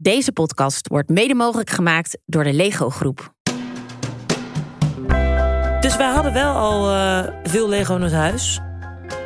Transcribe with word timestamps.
Deze 0.00 0.32
podcast 0.32 0.88
wordt 0.88 1.08
mede 1.08 1.34
mogelijk 1.34 1.70
gemaakt 1.70 2.18
door 2.26 2.44
de 2.44 2.52
Lego 2.52 2.90
Groep. 2.90 3.32
Dus 5.80 5.96
wij 5.96 6.10
hadden 6.12 6.32
wel 6.32 6.54
al 6.54 6.90
eh, 6.90 7.34
veel 7.42 7.68
Lego 7.68 7.94
in 7.96 8.02
ons 8.02 8.12
huis. 8.12 8.60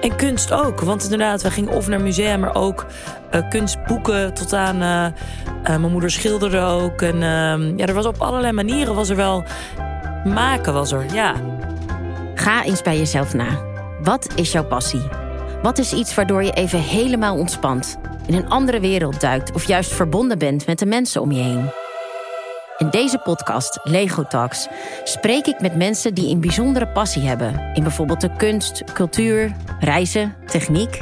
En 0.00 0.16
kunst 0.16 0.52
ook. 0.52 0.80
Want 0.80 1.02
inderdaad, 1.02 1.42
we 1.42 1.50
gingen 1.50 1.72
of 1.72 1.88
naar 1.88 2.00
musea, 2.00 2.36
maar 2.36 2.54
ook 2.54 2.86
uh, 3.34 3.48
kunstboeken 3.48 4.34
tot 4.34 4.52
aan. 4.52 4.74
Uh, 4.82 5.78
mijn 5.78 5.90
moeder 5.92 6.10
schilderde 6.10 6.60
ook. 6.60 7.02
En 7.02 7.22
ehm, 7.22 7.76
ja, 7.78 7.86
er 7.86 7.94
was 7.94 8.06
op 8.06 8.18
allerlei 8.18 8.52
manieren 8.52 8.94
was 8.94 9.08
er 9.08 9.16
wel. 9.16 9.44
Maken 10.24 10.72
was 10.72 10.92
er, 10.92 11.14
ja. 11.14 11.34
Ga 12.34 12.64
eens 12.64 12.82
bij 12.82 12.98
jezelf 12.98 13.34
na. 13.34 13.64
Wat 14.02 14.28
is 14.34 14.52
jouw 14.52 14.64
passie? 14.64 15.02
Wat 15.62 15.78
is 15.78 15.92
iets 15.92 16.14
waardoor 16.14 16.44
je 16.44 16.52
even 16.52 16.80
helemaal 16.80 17.36
ontspant, 17.36 17.98
in 18.26 18.34
een 18.34 18.48
andere 18.48 18.80
wereld 18.80 19.20
duikt 19.20 19.52
of 19.52 19.64
juist 19.64 19.92
verbonden 19.92 20.38
bent 20.38 20.66
met 20.66 20.78
de 20.78 20.86
mensen 20.86 21.20
om 21.20 21.32
je 21.32 21.42
heen? 21.42 21.70
In 22.78 22.90
deze 22.90 23.18
podcast, 23.18 23.80
Lego 23.82 24.22
Talks, 24.22 24.68
spreek 25.04 25.46
ik 25.46 25.60
met 25.60 25.76
mensen 25.76 26.14
die 26.14 26.30
een 26.30 26.40
bijzondere 26.40 26.88
passie 26.88 27.22
hebben 27.22 27.70
in 27.74 27.82
bijvoorbeeld 27.82 28.20
de 28.20 28.36
kunst, 28.36 28.84
cultuur, 28.92 29.52
reizen, 29.80 30.34
techniek. 30.46 31.00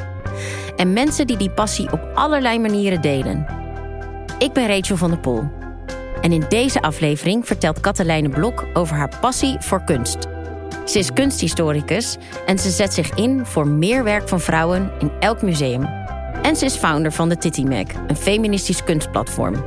En 0.76 0.92
mensen 0.92 1.26
die 1.26 1.36
die 1.36 1.50
passie 1.50 1.92
op 1.92 2.10
allerlei 2.14 2.58
manieren 2.58 3.00
delen. 3.00 3.46
Ik 4.38 4.52
ben 4.52 4.66
Rachel 4.66 4.96
van 4.96 5.10
der 5.10 5.18
Pol. 5.18 5.48
En 6.20 6.32
in 6.32 6.44
deze 6.48 6.82
aflevering 6.82 7.46
vertelt 7.46 7.80
Katelijne 7.80 8.28
Blok 8.28 8.66
over 8.72 8.96
haar 8.96 9.18
passie 9.20 9.56
voor 9.58 9.84
kunst. 9.84 10.28
Ze 10.84 10.98
is 10.98 11.12
kunsthistoricus 11.12 12.16
en 12.46 12.58
ze 12.58 12.70
zet 12.70 12.94
zich 12.94 13.14
in 13.14 13.46
voor 13.46 13.68
meer 13.68 14.04
werk 14.04 14.28
van 14.28 14.40
vrouwen 14.40 14.90
in 14.98 15.10
elk 15.20 15.42
museum. 15.42 15.99
En 16.42 16.56
ze 16.56 16.64
is 16.64 16.76
founder 16.76 17.12
van 17.12 17.28
de 17.28 17.36
Titty 17.36 17.62
Mac, 17.62 17.92
een 18.06 18.16
feministisch 18.16 18.84
kunstplatform. 18.84 19.64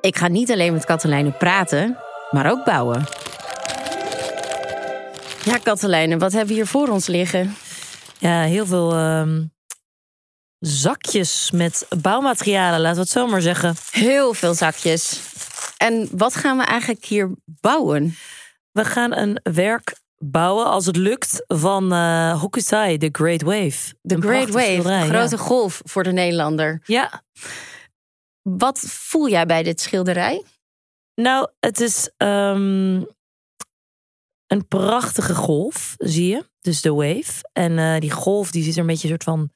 Ik 0.00 0.16
ga 0.16 0.28
niet 0.28 0.50
alleen 0.50 0.72
met 0.72 0.84
Katelijne 0.84 1.30
praten, 1.30 1.98
maar 2.30 2.50
ook 2.50 2.64
bouwen. 2.64 3.06
Ja, 5.44 5.58
Katelijne, 5.62 6.18
wat 6.18 6.32
hebben 6.32 6.48
we 6.48 6.54
hier 6.54 6.66
voor 6.66 6.88
ons 6.88 7.06
liggen? 7.06 7.54
Ja, 8.18 8.42
heel 8.42 8.66
veel 8.66 8.92
ehm, 8.92 9.44
zakjes 10.58 11.50
met 11.50 11.86
bouwmaterialen, 12.02 12.80
laten 12.80 12.96
we 12.96 13.02
het 13.02 13.10
zo 13.10 13.26
maar 13.26 13.42
zeggen. 13.42 13.74
Heel 13.90 14.34
veel 14.34 14.54
zakjes. 14.54 15.20
En 15.76 16.08
wat 16.12 16.36
gaan 16.36 16.56
we 16.56 16.64
eigenlijk 16.64 17.04
hier 17.04 17.30
bouwen? 17.44 18.16
We 18.72 18.84
gaan 18.84 19.16
een 19.16 19.40
werk 19.42 19.96
bouwen, 20.18 20.66
als 20.66 20.86
het 20.86 20.96
lukt, 20.96 21.44
van 21.46 21.92
uh, 21.92 22.40
Hokusai, 22.40 22.98
The 22.98 23.08
Great 23.12 23.42
Wave. 23.42 23.94
The 24.02 24.20
Great 24.20 24.50
Wave, 24.50 24.82
de 24.82 25.08
grote 25.08 25.38
golf 25.38 25.80
voor 25.84 26.02
de 26.02 26.12
Nederlander. 26.12 26.82
Ja. 26.84 27.22
Wat 28.42 28.78
voel 28.78 29.28
jij 29.28 29.46
bij 29.46 29.62
dit 29.62 29.80
schilderij? 29.80 30.44
Nou, 31.14 31.48
het 31.60 31.80
is 31.80 32.10
um, 32.16 33.06
een 34.46 34.66
prachtige 34.68 35.34
golf, 35.34 35.94
zie 35.98 36.26
je. 36.26 36.46
Dus 36.60 36.80
de 36.80 36.92
wave. 36.92 37.48
En 37.52 37.72
uh, 37.72 37.98
die 37.98 38.10
golf 38.10 38.50
die 38.50 38.62
ziet 38.62 38.74
er 38.74 38.80
een 38.80 38.86
beetje 38.86 39.02
een 39.02 39.08
soort 39.08 39.24
van 39.24 39.50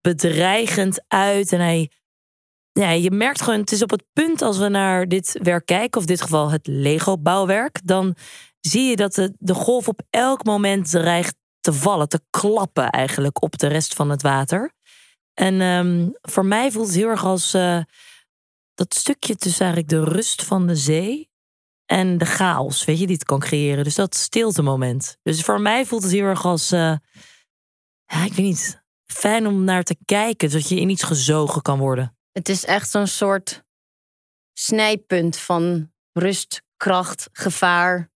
bedreigend 0.00 1.04
uit. 1.08 1.52
En 1.52 1.60
hij, 1.60 1.90
ja, 2.72 2.90
je 2.90 3.10
merkt 3.10 3.42
gewoon, 3.42 3.60
het 3.60 3.72
is 3.72 3.82
op 3.82 3.90
het 3.90 4.04
punt 4.12 4.42
als 4.42 4.58
we 4.58 4.68
naar 4.68 5.08
dit 5.08 5.38
werk 5.42 5.66
kijken, 5.66 6.00
of 6.00 6.06
in 6.06 6.12
dit 6.12 6.22
geval 6.22 6.50
het 6.50 6.66
Lego-bouwwerk, 6.66 7.80
dan 7.84 8.16
zie 8.68 8.82
je 8.82 8.96
dat 8.96 9.14
de, 9.38 9.54
golf 9.54 9.88
op 9.88 10.02
elk 10.10 10.44
moment 10.44 10.90
dreigt 10.90 11.36
te 11.60 11.72
vallen, 11.72 12.08
te 12.08 12.20
klappen 12.30 12.90
eigenlijk 12.90 13.42
op 13.42 13.58
de 13.58 13.66
rest 13.66 13.94
van 13.94 14.10
het 14.10 14.22
water. 14.22 14.72
En 15.34 15.60
um, 15.60 16.12
voor 16.22 16.46
mij 16.46 16.70
voelt 16.70 16.86
het 16.86 16.96
heel 16.96 17.08
erg 17.08 17.24
als 17.24 17.54
uh, 17.54 17.80
dat 18.74 18.94
stukje 18.94 19.36
tussen 19.36 19.64
eigenlijk 19.64 19.92
de 19.92 20.12
rust 20.12 20.44
van 20.44 20.66
de 20.66 20.76
zee 20.76 21.30
en 21.84 22.18
de 22.18 22.24
chaos, 22.24 22.84
weet 22.84 22.98
je, 22.98 23.06
die 23.06 23.16
het 23.16 23.24
kan 23.24 23.40
creëren. 23.40 23.84
Dus 23.84 23.94
dat 23.94 24.14
stilte 24.14 24.62
moment. 24.62 25.16
Dus 25.22 25.42
voor 25.42 25.60
mij 25.60 25.86
voelt 25.86 26.02
het 26.02 26.12
heel 26.12 26.24
erg 26.24 26.44
als, 26.44 26.72
uh, 26.72 26.96
ja, 28.04 28.24
ik 28.24 28.32
weet 28.32 28.46
niet, 28.46 28.82
fijn 29.04 29.46
om 29.46 29.64
naar 29.64 29.82
te 29.82 29.96
kijken, 30.04 30.50
zodat 30.50 30.68
je 30.68 30.80
in 30.80 30.88
iets 30.88 31.02
gezogen 31.02 31.62
kan 31.62 31.78
worden. 31.78 32.16
Het 32.32 32.48
is 32.48 32.64
echt 32.64 32.90
zo'n 32.90 33.06
soort 33.06 33.64
snijpunt 34.52 35.36
van 35.36 35.92
rust, 36.12 36.62
kracht, 36.76 37.28
gevaar. 37.32 38.10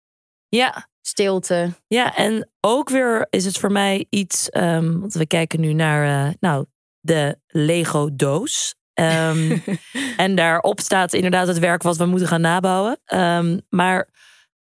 Ja. 0.50 0.88
Stilte. 1.02 1.72
Ja, 1.86 2.16
en 2.16 2.50
ook 2.60 2.88
weer 2.88 3.26
is 3.30 3.44
het 3.44 3.58
voor 3.58 3.72
mij 3.72 4.06
iets, 4.10 4.48
um, 4.52 5.00
want 5.00 5.14
we 5.14 5.26
kijken 5.26 5.60
nu 5.60 5.72
naar, 5.72 6.28
uh, 6.28 6.34
nou, 6.40 6.66
de 7.00 7.38
Lego 7.46 8.08
doos. 8.12 8.74
Um, 8.94 9.62
en 10.16 10.34
daarop 10.34 10.80
staat 10.80 11.12
inderdaad 11.12 11.46
het 11.46 11.58
werk 11.58 11.82
wat 11.82 11.96
we 11.96 12.06
moeten 12.06 12.28
gaan 12.28 12.40
nabouwen. 12.40 13.00
Um, 13.14 13.60
maar 13.68 14.08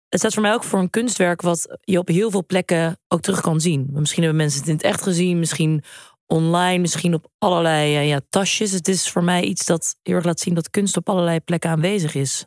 het 0.09 0.19
staat 0.21 0.33
voor 0.33 0.43
mij 0.43 0.53
ook 0.53 0.65
voor 0.65 0.79
een 0.79 0.91
kunstwerk 0.91 1.43
wat 1.43 1.79
je 1.81 1.99
op 1.99 2.09
heel 2.09 2.31
veel 2.31 2.47
plekken 2.47 2.99
ook 3.09 3.21
terug 3.21 3.41
kan 3.41 3.61
zien. 3.61 3.89
Misschien 3.93 4.23
hebben 4.23 4.41
mensen 4.41 4.61
het 4.61 4.69
in 4.69 4.75
het 4.75 4.85
echt 4.85 5.03
gezien, 5.03 5.39
misschien 5.39 5.83
online, 6.27 6.79
misschien 6.79 7.15
op 7.15 7.31
allerlei 7.39 7.97
uh, 7.97 8.09
ja, 8.09 8.21
tasjes. 8.29 8.71
Het 8.71 8.89
is 8.89 9.11
voor 9.11 9.25
mij 9.25 9.43
iets 9.43 9.67
dat 9.67 9.97
heel 10.03 10.15
erg 10.15 10.25
laat 10.25 10.41
zien 10.41 10.55
dat 10.55 10.71
kunst 10.71 10.97
op 10.97 11.09
allerlei 11.09 11.41
plekken 11.41 11.71
aanwezig 11.71 12.15
is. 12.15 12.47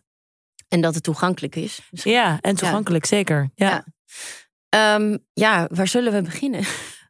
En 0.73 0.81
dat 0.81 0.93
het 0.93 1.03
toegankelijk 1.03 1.55
is. 1.55 1.79
Ja, 1.91 2.37
en 2.41 2.55
toegankelijk, 2.55 3.03
ja. 3.03 3.15
zeker. 3.17 3.49
Ja. 3.55 3.85
Ja. 4.69 4.95
Um, 4.95 5.25
ja, 5.33 5.67
waar 5.71 5.87
zullen 5.87 6.13
we 6.13 6.21
beginnen? 6.21 6.63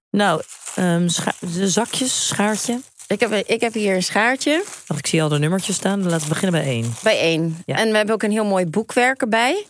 Nou, 0.10 0.42
um, 0.80 1.08
de 1.40 1.70
zakjes, 1.70 2.28
schaartje. 2.28 2.80
Ik 3.08 3.20
heb, 3.20 3.32
ik 3.32 3.62
heb 3.62 3.74
hier 3.74 3.96
een 3.96 4.04
schaartje. 4.04 4.64
Wacht, 4.88 5.00
ik 5.00 5.08
zie 5.08 5.22
al 5.22 5.30
de 5.30 5.40
nummertjes 5.40 5.76
staan. 5.76 6.02
Dan 6.02 6.10
laten 6.10 6.28
we 6.28 6.34
beginnen 6.34 6.62
bij 6.62 6.72
één. 6.72 6.94
Bij 7.04 7.20
één. 7.20 7.58
Ja. 7.66 7.78
En 7.78 7.90
we 7.90 7.96
hebben 7.98 8.16
ook 8.16 8.24
een 8.24 8.32
heel 8.32 8.46
mooi 8.46 8.66
boekwerk 8.66 9.22
erbij. 9.22 9.66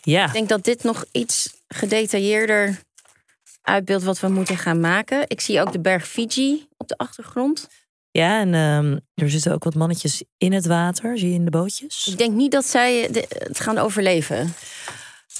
Ja. 0.00 0.26
Ik 0.26 0.32
denk 0.32 0.48
dat 0.48 0.64
dit 0.64 0.82
nog 0.82 1.04
iets 1.12 1.54
gedetailleerder 1.68 2.80
uitbeeldt 3.62 4.04
wat 4.04 4.20
we 4.20 4.28
moeten 4.28 4.56
gaan 4.56 4.80
maken. 4.80 5.24
Ik 5.26 5.40
zie 5.40 5.60
ook 5.60 5.72
de 5.72 5.80
berg 5.80 6.08
Fiji 6.08 6.68
op 6.76 6.88
de 6.88 6.96
achtergrond. 6.96 7.68
Ja, 8.10 8.40
en 8.40 8.54
um, 8.54 9.00
er 9.14 9.30
zitten 9.30 9.52
ook 9.52 9.64
wat 9.64 9.74
mannetjes 9.74 10.22
in 10.38 10.52
het 10.52 10.66
water, 10.66 11.18
zie 11.18 11.28
je 11.28 11.34
in 11.34 11.44
de 11.44 11.50
bootjes. 11.50 12.06
Ik 12.06 12.18
denk 12.18 12.34
niet 12.34 12.52
dat 12.52 12.66
zij 12.66 13.08
het 13.28 13.60
gaan 13.60 13.78
overleven. 13.78 14.54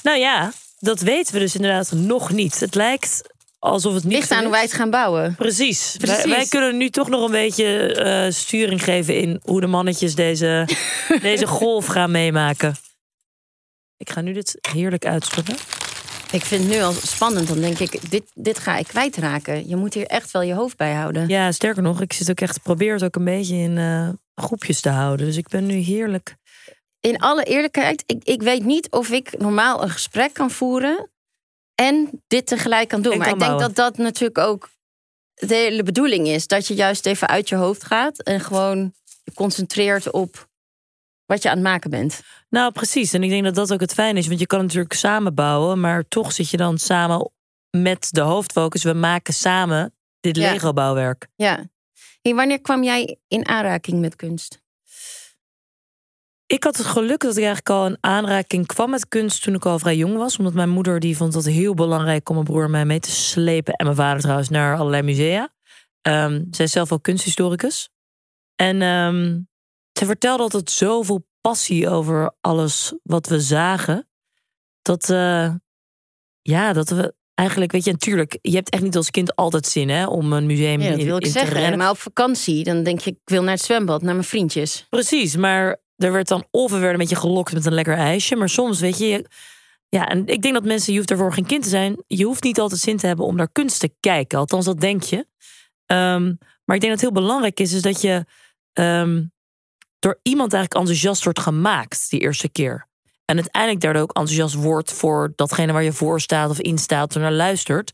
Nou 0.02 0.18
ja, 0.18 0.52
dat 0.78 1.00
weten 1.00 1.34
we 1.34 1.40
dus 1.40 1.54
inderdaad 1.54 1.92
nog 1.92 2.32
niet. 2.32 2.60
Het 2.60 2.74
lijkt 2.74 3.22
alsof 3.58 3.94
het 3.94 4.04
niet. 4.04 4.12
Ligt 4.12 4.30
aan 4.30 4.42
hoe 4.42 4.52
wij 4.52 4.62
het 4.62 4.72
gaan 4.72 4.90
bouwen. 4.90 5.34
Precies. 5.34 5.94
Precies. 5.98 6.24
Wij, 6.24 6.28
wij, 6.28 6.46
kunnen 6.46 6.76
nu 6.76 6.90
toch 6.90 7.08
nog 7.08 7.24
een 7.24 7.30
beetje 7.30 7.96
uh, 8.26 8.32
sturing 8.32 8.84
geven 8.84 9.20
in 9.20 9.40
hoe 9.42 9.60
de 9.60 9.66
mannetjes 9.66 10.14
deze, 10.14 10.68
deze 11.22 11.46
golf 11.46 11.86
gaan 11.86 12.10
meemaken. 12.10 12.74
Ik 13.96 14.10
ga 14.10 14.20
nu 14.20 14.32
dit 14.32 14.58
heerlijk 14.60 15.06
uitschudden. 15.06 15.56
Ik 16.32 16.44
vind 16.44 16.62
het 16.62 16.72
nu 16.72 16.80
al 16.80 16.92
spannend. 16.92 17.48
Dan 17.48 17.60
denk 17.60 17.78
ik, 17.78 18.10
dit, 18.10 18.24
dit 18.34 18.58
ga 18.58 18.76
ik 18.76 18.86
kwijtraken. 18.86 19.68
Je 19.68 19.76
moet 19.76 19.94
hier 19.94 20.06
echt 20.06 20.30
wel 20.30 20.42
je 20.42 20.54
hoofd 20.54 20.76
bij 20.76 20.94
houden. 20.94 21.28
Ja, 21.28 21.52
sterker 21.52 21.82
nog, 21.82 22.00
ik 22.00 22.12
zit 22.12 22.30
ook 22.30 22.40
echt, 22.40 22.62
probeer 22.62 22.92
het 22.92 23.04
ook 23.04 23.16
een 23.16 23.24
beetje 23.24 23.56
in 23.56 23.76
uh, 23.76 24.08
groepjes 24.34 24.80
te 24.80 24.88
houden. 24.88 25.26
Dus 25.26 25.36
ik 25.36 25.48
ben 25.48 25.66
nu 25.66 25.74
heerlijk. 25.74 26.36
In 27.00 27.18
alle 27.18 27.44
eerlijkheid, 27.44 28.02
ik, 28.06 28.24
ik 28.24 28.42
weet 28.42 28.64
niet 28.64 28.90
of 28.90 29.10
ik 29.10 29.38
normaal 29.38 29.82
een 29.82 29.90
gesprek 29.90 30.32
kan 30.32 30.50
voeren 30.50 31.10
en 31.74 32.22
dit 32.26 32.46
tegelijk 32.46 32.88
kan 32.88 33.02
doen. 33.02 33.12
En 33.12 33.18
maar 33.18 33.28
kan 33.28 33.38
ik 33.38 33.44
denk 33.44 33.60
dat 33.60 33.74
dat 33.74 33.96
natuurlijk 33.96 34.38
ook 34.38 34.70
de 35.34 35.54
hele 35.54 35.82
bedoeling 35.82 36.26
is. 36.26 36.46
Dat 36.46 36.66
je 36.66 36.74
juist 36.74 37.06
even 37.06 37.28
uit 37.28 37.48
je 37.48 37.54
hoofd 37.54 37.84
gaat 37.84 38.22
en 38.22 38.40
gewoon 38.40 38.92
je 39.24 39.32
concentreert 39.34 40.10
op 40.10 40.48
wat 41.30 41.42
je 41.42 41.48
aan 41.48 41.54
het 41.54 41.64
maken 41.64 41.90
bent. 41.90 42.22
Nou, 42.48 42.72
precies. 42.72 43.12
En 43.12 43.22
ik 43.22 43.30
denk 43.30 43.44
dat 43.44 43.54
dat 43.54 43.72
ook 43.72 43.80
het 43.80 43.94
fijn 43.94 44.16
is. 44.16 44.26
Want 44.26 44.40
je 44.40 44.46
kan 44.46 44.60
natuurlijk 44.60 44.92
samen 44.92 45.34
bouwen, 45.34 45.80
maar 45.80 46.08
toch 46.08 46.32
zit 46.32 46.50
je 46.50 46.56
dan 46.56 46.78
samen 46.78 47.30
met 47.70 48.08
de 48.10 48.20
hoofdfocus. 48.20 48.82
We 48.82 48.92
maken 48.92 49.34
samen 49.34 49.94
dit 50.20 50.36
Ja. 50.36 50.52
Lego-bouwwerk. 50.52 51.28
Ja. 51.36 51.64
Hey, 52.22 52.34
wanneer 52.34 52.60
kwam 52.60 52.82
jij 52.82 53.18
in 53.28 53.48
aanraking 53.48 54.00
met 54.00 54.16
kunst? 54.16 54.62
Ik 56.46 56.64
had 56.64 56.76
het 56.76 56.86
geluk 56.86 57.20
dat 57.20 57.36
ik 57.36 57.44
eigenlijk 57.44 57.70
al 57.70 57.86
in 57.86 57.96
aanraking 58.00 58.66
kwam 58.66 58.90
met 58.90 59.08
kunst 59.08 59.42
toen 59.42 59.54
ik 59.54 59.66
al 59.66 59.78
vrij 59.78 59.96
jong 59.96 60.16
was. 60.16 60.38
Omdat 60.38 60.54
mijn 60.54 60.68
moeder 60.68 61.00
die 61.00 61.16
vond 61.16 61.34
het 61.34 61.46
heel 61.46 61.74
belangrijk 61.74 62.28
om 62.28 62.34
mijn 62.34 62.46
broer 62.46 62.70
mij 62.70 62.84
mee 62.84 63.00
te 63.00 63.10
slepen. 63.10 63.74
En 63.74 63.84
mijn 63.84 63.96
vader 63.96 64.20
trouwens 64.20 64.48
naar 64.48 64.76
allerlei 64.76 65.02
musea. 65.02 65.52
Ehm, 66.02 66.44
zij 66.50 66.64
is 66.64 66.72
zelf 66.72 66.92
ook 66.92 67.02
kunsthistoricus. 67.02 67.88
En 68.56 68.82
ehm, 68.82 69.38
ze 69.92 70.06
vertelde 70.06 70.42
altijd 70.42 70.70
zoveel 70.70 71.26
passie 71.40 71.88
over 71.88 72.32
alles 72.40 72.92
wat 73.02 73.26
we 73.26 73.40
zagen. 73.40 74.08
Dat, 74.82 75.10
eh, 75.10 75.54
ja, 76.42 76.72
dat 76.72 76.88
we 76.88 77.14
eigenlijk, 77.34 77.72
weet 77.72 77.84
je, 77.84 77.90
natuurlijk, 77.92 78.38
je 78.42 78.54
hebt 78.54 78.70
echt 78.70 78.82
niet 78.82 78.96
als 78.96 79.10
kind 79.10 79.36
altijd 79.36 79.66
zin 79.66 79.88
hè, 79.88 80.06
om 80.06 80.32
een 80.32 80.46
museum 80.46 80.80
Ja, 80.80 80.90
dat 80.90 80.98
in, 80.98 81.04
wil 81.06 81.16
ik 81.16 81.22
in 81.24 81.32
te 81.32 81.38
zeggen. 81.38 81.56
rennen. 81.56 81.78
Maar 81.78 81.90
op 81.90 81.98
vakantie, 81.98 82.64
dan 82.64 82.82
denk 82.82 83.00
je, 83.00 83.10
ik 83.10 83.18
wil 83.24 83.42
naar 83.42 83.54
het 83.54 83.62
zwembad, 83.62 84.02
naar 84.02 84.14
mijn 84.14 84.26
vriendjes. 84.26 84.86
Precies, 84.88 85.36
maar 85.36 85.80
er 85.96 86.12
werd 86.12 86.28
dan 86.28 86.46
of 86.50 86.70
we 86.70 86.76
werden 86.76 86.92
een 86.92 86.98
beetje 87.08 87.16
gelokt 87.28 87.52
met 87.52 87.66
een 87.66 87.74
lekker 87.74 87.96
ijsje. 87.96 88.36
Maar 88.36 88.48
soms, 88.48 88.80
weet 88.80 88.98
je, 88.98 89.06
je- 89.06 89.26
ja, 89.88 90.08
en 90.08 90.26
ik 90.26 90.42
denk 90.42 90.54
dat 90.54 90.64
mensen, 90.64 90.92
je 90.92 90.98
hoeft 90.98 91.10
ervoor 91.10 91.32
geen 91.32 91.46
kind 91.46 91.62
te 91.62 91.68
zijn. 91.68 92.02
Je 92.06 92.24
hoeft 92.24 92.42
niet 92.42 92.60
altijd 92.60 92.80
zin 92.80 92.96
te 92.96 93.06
hebben 93.06 93.26
om 93.26 93.36
naar 93.36 93.52
kunst 93.52 93.80
te 93.80 93.92
kijken. 94.00 94.38
Althans, 94.38 94.64
dat 94.64 94.80
denk 94.80 95.02
je. 95.02 95.26
Ehm, 95.86 96.24
maar 96.64 96.76
ik 96.76 96.80
denk 96.82 96.92
dat 96.92 97.00
het 97.00 97.00
heel 97.00 97.12
belangrijk 97.22 97.60
is, 97.60 97.72
is 97.72 97.82
dat 97.82 98.00
je 98.00 98.24
ehm, 98.72 99.22
door 100.00 100.18
iemand 100.22 100.52
eigenlijk 100.52 100.82
enthousiast 100.82 101.24
wordt 101.24 101.40
gemaakt 101.40 102.10
die 102.10 102.20
eerste 102.20 102.48
keer. 102.48 102.88
En 103.24 103.36
uiteindelijk 103.36 103.82
daardoor 103.82 104.02
ook 104.02 104.16
enthousiast 104.16 104.54
wordt 104.54 104.92
voor 104.92 105.32
datgene 105.36 105.72
waar 105.72 105.82
je 105.82 105.92
voor 105.92 106.20
staat 106.20 106.50
of 106.50 106.60
in 106.60 106.78
staat 106.78 107.16
of 107.16 107.22
naar 107.22 107.32
luistert. 107.32 107.92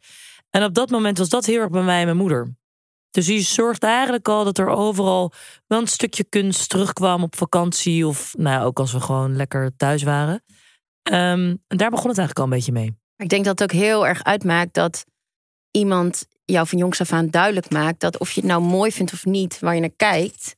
En 0.51 0.65
op 0.65 0.75
dat 0.75 0.91
moment 0.91 1.19
was 1.19 1.29
dat 1.29 1.47
heel 1.47 1.61
erg 1.61 1.71
bij 1.71 1.83
mij 1.83 1.99
en 1.99 2.05
mijn 2.05 2.17
moeder. 2.17 2.57
Dus 3.11 3.27
die 3.27 3.41
zorgde 3.41 3.87
eigenlijk 3.87 4.29
al 4.29 4.45
dat 4.45 4.59
er 4.59 4.69
overal 4.69 5.33
wel 5.67 5.81
een 5.81 5.87
stukje 5.87 6.25
kunst 6.25 6.69
terugkwam 6.69 7.23
op 7.23 7.37
vakantie. 7.37 8.07
Of 8.07 8.35
nou 8.39 8.59
ja, 8.59 8.65
ook 8.65 8.79
als 8.79 8.93
we 8.93 9.01
gewoon 9.01 9.37
lekker 9.37 9.77
thuis 9.77 10.03
waren. 10.03 10.45
Ehm, 11.03 11.57
en 11.67 11.77
daar 11.77 11.91
begon 11.91 12.09
het 12.09 12.19
eigenlijk 12.19 12.39
al 12.39 12.45
een 12.45 12.51
beetje 12.51 12.73
mee. 12.73 12.95
Ik 13.17 13.29
denk 13.29 13.45
dat 13.45 13.59
het 13.59 13.71
ook 13.71 13.79
heel 13.81 14.07
erg 14.07 14.25
uitmaakt 14.25 14.75
dat 14.75 15.05
iemand 15.71 16.27
jou 16.45 16.67
van 16.67 16.79
jongs 16.79 17.01
af 17.01 17.13
aan 17.13 17.31
duidelijk 17.31 17.71
maakt 17.71 18.01
dat 18.01 18.19
of 18.19 18.31
je 18.31 18.41
het 18.41 18.51
nou 18.51 18.63
mooi 18.63 18.93
vindt 18.93 19.13
of 19.13 19.25
niet, 19.25 19.59
waar 19.59 19.75
je 19.75 19.81
naar 19.81 19.91
kijkt, 19.97 20.57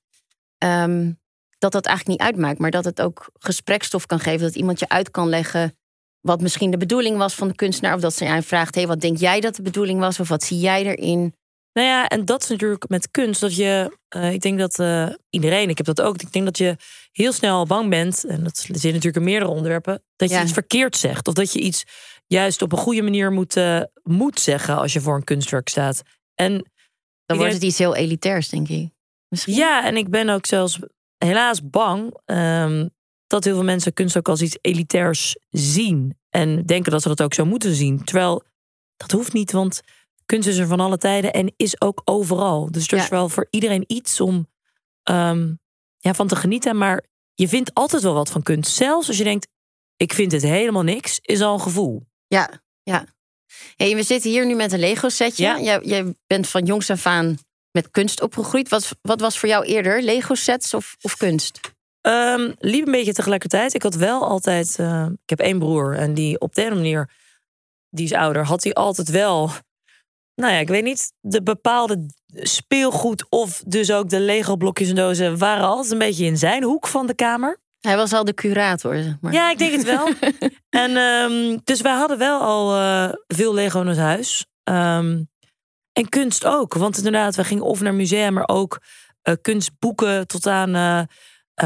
ehm, 0.58 1.12
dat 1.58 1.72
dat 1.72 1.86
eigenlijk 1.86 2.18
niet 2.18 2.28
uitmaakt. 2.28 2.58
Maar 2.58 2.70
dat 2.70 2.84
het 2.84 3.00
ook 3.00 3.30
gesprekstof 3.38 4.06
kan 4.06 4.20
geven. 4.20 4.46
Dat 4.46 4.54
iemand 4.54 4.78
je 4.78 4.88
uit 4.88 5.10
kan 5.10 5.28
leggen 5.28 5.76
wat 6.20 6.40
misschien 6.40 6.70
de 6.70 6.76
bedoeling 6.76 7.16
was 7.16 7.34
van 7.34 7.48
de 7.48 7.54
kunstenaar. 7.54 7.94
Of 7.94 8.00
dat 8.00 8.14
ze 8.14 8.26
aan 8.26 8.42
vraagt: 8.42 8.74
hey, 8.74 8.86
wat 8.86 9.00
denk 9.00 9.18
jij 9.18 9.40
dat 9.40 9.54
de 9.56 9.62
bedoeling 9.62 10.00
was? 10.00 10.20
Of 10.20 10.28
wat 10.28 10.42
zie 10.42 10.58
jij 10.58 10.84
erin? 10.84 11.34
Nou 11.72 11.90
ja, 11.90 12.08
en 12.08 12.24
dat 12.24 12.42
is 12.42 12.48
natuurlijk 12.48 12.88
met 12.88 13.10
kunst. 13.10 13.40
Dat 13.40 13.56
je, 13.56 13.96
uh, 14.16 14.32
ik 14.32 14.40
denk 14.40 14.58
dat 14.58 14.78
uh, 14.78 15.08
iedereen, 15.30 15.68
ik 15.68 15.76
heb 15.76 15.86
dat 15.86 16.00
ook. 16.00 16.22
Ik 16.22 16.32
denk 16.32 16.44
dat 16.44 16.58
je 16.58 16.76
heel 17.12 17.32
snel 17.32 17.66
bang 17.66 17.90
bent. 17.90 18.24
En 18.24 18.44
dat 18.44 18.56
zit 18.56 18.82
natuurlijk 18.82 19.16
in 19.16 19.24
meerdere 19.24 19.50
onderwerpen. 19.50 20.02
Dat 20.16 20.28
je 20.28 20.34
Ja. 20.34 20.42
iets 20.42 20.52
verkeerd 20.52 20.96
zegt. 20.96 21.28
Of 21.28 21.34
dat 21.34 21.52
je 21.52 21.58
iets 21.58 21.84
juist 22.26 22.62
op 22.62 22.72
een 22.72 22.78
goede 22.78 23.02
manier 23.02 23.32
moet, 23.32 23.56
eh, 23.56 23.80
moet 24.02 24.40
zeggen 24.40 24.76
als 24.76 24.92
je 24.92 25.00
voor 25.00 25.14
een 25.16 25.24
kunstwerk 25.24 25.68
staat. 25.68 26.02
En 26.34 26.70
Dan 27.26 27.36
wordt 27.36 27.52
het 27.52 27.62
iets 27.62 27.78
heel 27.78 27.94
elitairs, 27.96 28.48
denk 28.48 28.68
ik. 28.68 28.90
Misschien. 29.28 29.54
Ja, 29.54 29.84
en 29.84 29.96
ik 29.96 30.08
ben 30.10 30.28
ook 30.28 30.46
zelfs 30.46 30.78
helaas 31.18 31.70
bang 31.70 32.14
ehm, 32.24 32.88
dat 33.26 33.44
heel 33.44 33.54
veel 33.54 33.64
mensen 33.64 33.92
kunst 33.92 34.16
ook 34.16 34.28
als 34.28 34.42
iets 34.42 34.58
elitairs 34.60 35.36
zien. 35.48 36.18
En 36.30 36.66
denken 36.66 36.92
dat 36.92 37.02
ze 37.02 37.08
dat 37.08 37.22
ook 37.22 37.34
zo 37.34 37.44
moeten 37.44 37.74
zien. 37.74 38.04
Terwijl 38.04 38.42
dat 38.96 39.10
hoeft 39.10 39.32
niet, 39.32 39.52
want 39.52 39.80
kunst 40.26 40.48
is 40.48 40.58
er 40.58 40.66
van 40.66 40.80
alle 40.80 40.98
tijden 40.98 41.32
en 41.32 41.52
is 41.56 41.80
ook 41.80 42.00
overal. 42.04 42.70
Dus 42.70 42.86
er 42.88 42.96
is 42.98 43.02
Ja. 43.02 43.08
wel 43.10 43.28
voor 43.28 43.46
iedereen 43.50 43.84
iets 43.86 44.20
om 44.20 44.46
ehm, 45.02 45.52
ja, 45.98 46.14
van 46.14 46.26
te 46.26 46.36
genieten. 46.36 46.76
Maar 46.78 47.04
je 47.34 47.48
vindt 47.48 47.74
altijd 47.74 48.02
wel 48.02 48.14
wat 48.14 48.30
van 48.30 48.42
kunst. 48.42 48.74
Zelfs 48.74 49.08
als 49.08 49.18
je 49.18 49.24
denkt, 49.24 49.48
ik 49.96 50.12
vind 50.12 50.32
het 50.32 50.42
helemaal 50.42 50.82
niks, 50.82 51.18
is 51.22 51.40
al 51.40 51.54
een 51.54 51.60
gevoel. 51.60 52.06
Ja, 52.26 52.62
ja. 52.82 53.04
Hey, 53.76 53.94
we 53.94 54.02
zitten 54.02 54.30
hier 54.30 54.46
nu 54.46 54.54
met 54.54 54.72
een 54.72 54.78
Lego 54.78 55.08
setje. 55.08 55.42
Ja. 55.44 55.60
Jij, 55.60 55.80
jij 55.82 56.14
bent 56.26 56.48
van 56.48 56.64
jongs 56.64 56.90
af 56.90 57.06
aan 57.06 57.38
met 57.78 57.90
kunst 57.90 58.22
opgegroeid. 58.22 58.68
Wat, 58.68 58.96
wat 59.02 59.20
was 59.20 59.38
voor 59.38 59.48
jou 59.48 59.64
eerder? 59.64 60.02
Lego 60.02 60.34
sets 60.34 60.74
of, 60.74 60.96
of 61.00 61.16
kunst? 61.16 61.60
Ehm, 62.00 62.52
liep 62.58 62.86
een 62.86 62.92
beetje 62.92 63.12
tegelijkertijd. 63.12 63.74
Ik 63.74 63.82
had 63.82 63.94
wel 63.94 64.28
altijd. 64.28 64.76
eh, 64.78 65.06
ik 65.22 65.28
heb 65.28 65.40
één 65.40 65.58
broer 65.58 65.96
en 65.96 66.14
die 66.14 66.40
op 66.40 66.54
de 66.54 66.68
manier, 66.68 67.10
die 67.90 68.04
is 68.04 68.12
ouder, 68.12 68.44
had 68.44 68.62
hij 68.64 68.72
altijd 68.74 69.08
wel. 69.10 69.50
Nou 70.34 70.52
ja, 70.52 70.58
ik 70.58 70.68
weet 70.68 70.84
niet, 70.84 71.12
de 71.20 71.42
bepaalde 71.42 72.06
speelgoed 72.34 73.26
of 73.28 73.62
dus 73.66 73.92
ook 73.92 74.08
de 74.08 74.20
Lego 74.20 74.56
blokjes 74.56 74.88
en 74.88 74.94
dozen 74.94 75.38
waren 75.38 75.66
altijd 75.66 75.92
een 75.92 75.98
beetje 75.98 76.24
in 76.24 76.38
zijn 76.38 76.62
hoek 76.62 76.86
van 76.86 77.06
de 77.06 77.14
kamer. 77.14 77.60
Hij 77.80 77.96
was 77.96 78.12
al 78.12 78.24
de 78.24 78.34
curator, 78.34 78.96
zeg 78.96 79.16
maar. 79.20 79.32
Ja, 79.32 79.50
ik 79.50 79.58
denk 79.58 79.72
het 79.72 79.84
wel. 79.84 80.08
en 80.84 80.96
ehm, 80.96 81.58
dus 81.64 81.80
wij 81.80 81.92
hadden 81.94 82.18
wel 82.18 82.40
al 82.40 82.76
eh, 82.76 83.12
veel 83.26 83.54
Lego 83.54 83.80
in 83.80 83.88
ons 83.88 83.96
huis. 83.96 84.46
Ehm, 84.64 85.22
en 85.98 86.08
kunst 86.08 86.44
ook. 86.44 86.74
Want 86.74 86.96
inderdaad, 86.96 87.34
we 87.36 87.44
gingen 87.44 87.64
of 87.64 87.80
naar 87.80 87.94
musea, 87.94 88.30
maar 88.30 88.48
ook 88.48 88.78
eh, 89.22 89.34
kunstboeken 89.42 90.26
tot 90.26 90.46
aan. 90.46 90.74
eh, 90.74 90.98
eh, 90.98 91.06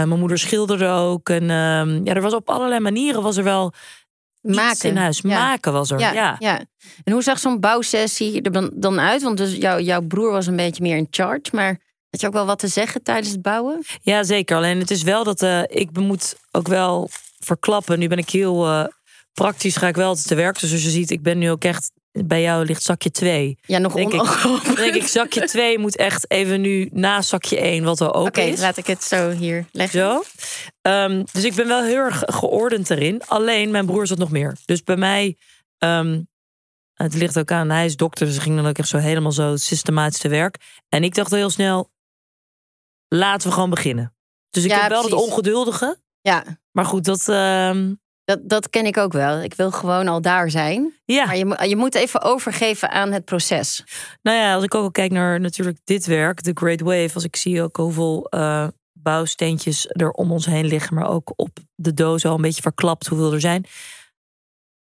mijn 0.04 0.18
moeder 0.20 0.38
schilderde 0.38 0.86
ook. 0.86 1.28
En 1.28 1.50
ehm, 1.50 2.04
ja, 2.04 2.14
er 2.14 2.20
was 2.20 2.32
op 2.34 2.48
allerlei 2.50 2.80
manieren 2.80 3.22
was 3.22 3.36
er 3.36 3.44
wel 3.44 3.72
Maken. 4.40 4.88
in 4.88 4.96
huis. 4.96 5.18
Ja. 5.22 5.38
Maken 5.48 5.72
was 5.72 5.90
er. 5.90 5.98
Ja, 5.98 6.12
Ja, 6.12 6.36
ja. 6.38 6.60
En 7.04 7.12
hoe 7.12 7.22
zag 7.22 7.38
zo'n 7.38 7.60
bouwsessie 7.60 8.42
er 8.42 8.52
dan- 8.52 8.70
dan 8.74 9.00
uit? 9.00 9.22
Want 9.22 9.36
dus 9.36 9.54
jou, 9.54 9.80
jouw 9.82 10.00
broer 10.00 10.30
was 10.30 10.46
een 10.46 10.56
beetje 10.56 10.82
meer 10.82 10.96
in 10.96 11.06
charge. 11.10 11.42
Maar 11.52 11.80
had 12.10 12.20
je 12.20 12.26
ook 12.26 12.32
wel 12.32 12.46
wat 12.46 12.58
te 12.58 12.68
zeggen 12.68 13.02
tijdens 13.02 13.28
het 13.30 13.42
bouwen? 13.42 13.82
Ja, 14.02 14.22
zeker. 14.22 14.56
Alleen 14.56 14.78
het 14.78 14.90
is 14.90 15.02
wel 15.02 15.24
dat 15.24 15.42
ik 15.70 15.88
moet 15.98 16.36
ook 16.50 16.68
wel 16.68 17.08
verklappen. 17.38 17.98
Nu 17.98 18.08
ben 18.08 18.18
ik 18.18 18.30
heel 18.30 18.88
praktisch, 19.32 19.76
ga 19.76 19.88
ik 19.88 19.96
wel 19.96 20.08
altijd 20.08 20.26
te 20.26 20.34
werk. 20.34 20.60
Dus 20.60 20.68
zoals 20.68 20.84
je 20.84 20.90
ziet, 20.90 21.10
ik 21.10 21.22
ben 21.22 21.38
nu 21.38 21.50
ook 21.50 21.64
echt. 21.64 21.90
Bij 22.12 22.40
jou 22.42 22.64
ligt 22.64 22.82
zakje 22.82 23.10
2. 23.10 23.58
Ja, 23.62 23.78
nog 23.78 23.94
Denk 23.94 24.12
ik. 24.12 24.76
denk 24.76 24.94
ik, 24.94 25.06
zakje 25.06 25.44
2 25.56 25.78
moet 25.78 25.96
echt 25.96 26.30
even 26.30 26.60
nu 26.60 26.88
na 26.92 27.22
zakje 27.22 27.56
1, 27.60 27.84
wat 27.84 28.00
er 28.00 28.14
ook 28.14 28.26
Oké, 28.26 28.40
is. 28.40 28.60
laat 28.60 28.76
ik 28.76 28.86
het 28.86 29.02
zo 29.04 29.30
hier 29.30 29.66
leggen. 29.72 30.00
Zo. 30.00 30.22
Ehm, 30.82 31.24
dus 31.32 31.44
ik 31.44 31.54
ben 31.54 31.66
wel 31.68 31.82
heel 31.82 31.96
erg 31.96 32.22
geordend 32.26 32.90
erin. 32.90 33.22
Alleen 33.26 33.70
mijn 33.70 33.86
broer 33.86 34.06
zat 34.06 34.18
nog 34.18 34.30
meer. 34.30 34.56
Dus 34.64 34.82
bij 34.82 34.96
mij, 34.96 35.36
ehm, 35.78 36.22
het 36.94 37.14
ligt 37.14 37.38
ook 37.38 37.50
aan, 37.50 37.70
hij 37.70 37.84
is 37.84 37.96
dokter, 37.96 38.26
dus 38.26 38.38
ging 38.38 38.56
dan 38.56 38.66
ook 38.66 38.78
echt 38.78 38.88
zo 38.88 38.98
helemaal 38.98 39.32
zo 39.32 39.56
systematisch 39.56 40.18
te 40.20 40.28
werk. 40.28 40.56
En 40.88 41.04
ik 41.04 41.14
dacht 41.14 41.32
al 41.32 41.38
heel 41.38 41.50
snel, 41.50 41.90
laten 43.08 43.48
we 43.48 43.54
gewoon 43.54 43.70
beginnen. 43.70 44.14
Dus 44.50 44.64
ik 44.64 44.70
Ja, 44.70 44.80
heb 44.80 44.90
wel 44.90 45.02
het 45.02 45.10
precies. 45.10 45.28
ongeduldige. 45.28 45.96
Ja, 46.20 46.44
Maar 46.72 46.84
goed, 46.84 47.04
dat, 47.04 47.28
ehm, 47.28 47.94
dat, 48.24 48.38
dat 48.42 48.70
ken 48.70 48.86
ik 48.86 48.96
ook 48.96 49.12
wel. 49.12 49.40
Ik 49.42 49.54
wil 49.54 49.70
gewoon 49.70 50.08
al 50.08 50.20
daar 50.20 50.50
zijn. 50.50 50.92
ja. 51.04 51.24
Maar 51.26 51.36
je, 51.36 51.44
moet- 51.46 51.64
je 51.68 51.76
moet 51.76 51.94
even 51.94 52.22
overgeven 52.22 52.90
aan 52.90 53.12
het 53.12 53.24
proces. 53.24 53.84
Nou 54.22 54.36
ja, 54.38 54.54
als 54.54 54.64
ik 54.64 54.74
ook 54.74 54.82
al 54.82 54.90
kijk 54.90 55.10
naar 55.12 55.40
natuurlijk 55.40 55.78
dit 55.84 56.06
werk, 56.06 56.40
The 56.40 56.50
Great 56.54 56.80
Wave, 56.80 57.10
als 57.14 57.24
ik 57.24 57.36
zie 57.36 57.62
ook 57.62 57.76
hoeveel 57.76 58.26
eh, 58.30 58.66
bouwsteentjes 58.92 59.86
er 59.88 60.10
om 60.10 60.32
ons 60.32 60.46
heen 60.46 60.64
liggen, 60.66 60.94
maar 60.94 61.08
ook 61.08 61.32
op 61.36 61.58
de 61.74 61.94
doos 61.94 62.24
al 62.24 62.34
een 62.34 62.40
beetje 62.42 62.62
verklapt 62.62 63.06
hoeveel 63.06 63.32
er 63.32 63.40
zijn, 63.40 63.64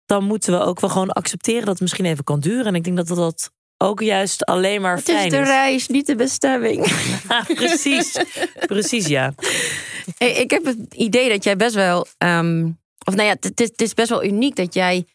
dan 0.04 0.24
moeten 0.24 0.52
we 0.58 0.64
ook 0.64 0.80
wel 0.80 0.90
gewoon 0.90 1.10
accepteren 1.10 1.60
dat 1.64 1.68
het 1.72 1.80
misschien 1.80 2.04
even 2.04 2.24
kan 2.24 2.40
duren. 2.40 2.66
En 2.66 2.74
ik 2.74 2.84
denk 2.84 2.96
dat 2.96 3.06
dat 3.06 3.50
ook 3.76 4.00
juist 4.00 4.44
alleen 4.44 4.80
maar 4.80 4.96
Het 4.96 5.08
is 5.08 5.14
fijn 5.14 5.28
de 5.30 5.36
is. 5.36 5.46
reis, 5.46 5.86
niet 5.88 6.06
de 6.06 6.14
bestemming. 6.16 6.86
Ja, 7.28 7.44
precies, 7.54 8.18
precies 8.66 9.06
ja. 9.06 9.34
Hey, 10.18 10.32
ik 10.32 10.50
heb 10.50 10.64
het 10.64 10.94
idee 10.94 11.28
dat 11.28 11.44
jij 11.44 11.56
best 11.56 11.74
wel. 11.74 12.06
ehm, 12.18 12.70
of 13.04 13.14
nou 13.14 13.28
ja, 13.28 13.36
het 13.40 13.60
is, 13.60 13.68
het 13.68 13.80
is 13.82 13.94
best 13.94 14.08
wel 14.08 14.24
uniek 14.24 14.56
dat 14.56 14.74
jij 14.74 15.06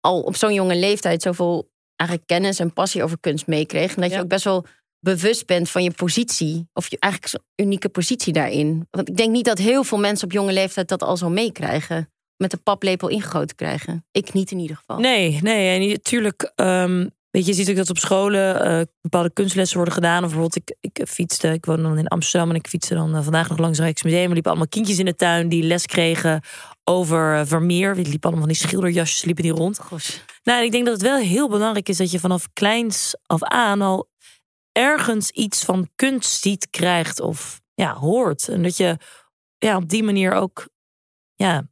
al 0.00 0.20
op 0.20 0.36
zo'n 0.36 0.54
jonge 0.54 0.76
leeftijd 0.76 1.22
zoveel 1.22 1.70
eigenlijk 1.96 2.30
kennis 2.30 2.58
en 2.58 2.72
passie 2.72 3.02
over 3.02 3.18
kunst 3.20 3.46
meekreeg. 3.46 3.94
En 3.94 4.00
dat 4.00 4.10
je 4.10 4.16
Ja. 4.16 4.22
ook 4.22 4.28
best 4.28 4.44
wel 4.44 4.64
bewust 5.00 5.46
bent 5.46 5.70
van 5.70 5.82
je 5.82 5.90
positie. 5.90 6.68
Of 6.72 6.90
je 6.90 6.96
eigenlijk 6.98 7.32
zo'n 7.32 7.66
unieke 7.66 7.88
positie 7.88 8.32
daarin. 8.32 8.86
Want 8.90 9.08
ik 9.08 9.16
denk 9.16 9.30
niet 9.30 9.44
dat 9.44 9.58
heel 9.58 9.84
veel 9.84 9.98
mensen 9.98 10.24
op 10.26 10.32
jonge 10.32 10.52
leeftijd 10.52 10.88
dat 10.88 11.02
al 11.02 11.16
zo 11.16 11.28
meekrijgen. 11.28 12.10
Met 12.36 12.50
de 12.50 12.56
paplepel 12.56 13.08
ingegoten 13.08 13.56
krijgen. 13.56 14.04
Ik 14.10 14.32
niet 14.32 14.50
in 14.50 14.58
ieder 14.58 14.76
geval. 14.76 14.98
Nee, 14.98 15.38
nee, 15.42 15.80
en 15.80 15.88
natuurlijk. 15.88 16.52
ehm, 16.54 17.08
weet 17.30 17.44
je, 17.46 17.50
je 17.50 17.54
ziet 17.54 17.70
ook 17.70 17.76
dat 17.76 17.90
op 17.90 17.98
scholen 17.98 18.64
eh, 18.64 18.80
bepaalde 19.00 19.32
kunstlessen 19.32 19.76
worden 19.76 19.94
gedaan. 19.94 20.24
Of 20.24 20.30
bijvoorbeeld, 20.32 20.56
ik, 20.56 20.76
ik 20.80 21.08
fietste, 21.08 21.48
ik 21.52 21.64
woon 21.64 21.82
dan 21.82 21.98
in 21.98 22.08
Amsterdam 22.08 22.50
en 22.50 22.56
ik 22.56 22.66
fietste 22.66 22.94
dan 22.94 23.14
eh, 23.16 23.22
vandaag 23.22 23.48
nog 23.48 23.58
langs 23.58 23.76
het 23.76 23.86
Rijksmuseum. 23.86 24.26
Er 24.26 24.32
liepen 24.32 24.50
allemaal 24.50 24.68
kindjes 24.68 24.98
in 24.98 25.04
de 25.04 25.16
tuin 25.16 25.48
die 25.48 25.62
les 25.62 25.86
kregen 25.86 26.40
over 26.84 27.38
eh, 27.38 27.46
Vermeer. 27.46 27.94
Die 27.94 28.08
liepen 28.08 28.30
allemaal 28.30 28.46
van 28.46 28.54
die 28.54 28.66
schilderjasjes, 28.66 29.24
liepen 29.24 29.42
die 29.42 29.52
rond. 29.52 29.78
Gosh. 29.78 30.16
Nou, 30.42 30.64
ik 30.64 30.72
denk 30.72 30.84
dat 30.84 30.94
het 30.94 31.02
wel 31.02 31.16
heel 31.16 31.48
belangrijk 31.48 31.88
is 31.88 31.96
dat 31.96 32.10
je 32.10 32.20
vanaf 32.20 32.52
kleins 32.52 33.16
af 33.26 33.42
aan 33.42 33.80
al 33.80 34.10
ergens 34.72 35.30
iets 35.30 35.64
van 35.64 35.88
kunst 35.96 36.40
ziet, 36.40 36.70
krijgt 36.70 37.20
of 37.20 37.60
ja, 37.74 37.94
hoort. 37.94 38.48
En 38.48 38.62
dat 38.62 38.76
je 38.76 38.98
ja, 39.58 39.76
op 39.76 39.88
die 39.88 40.02
manier 40.02 40.32
ook 40.32 40.68
ja, 41.34 41.68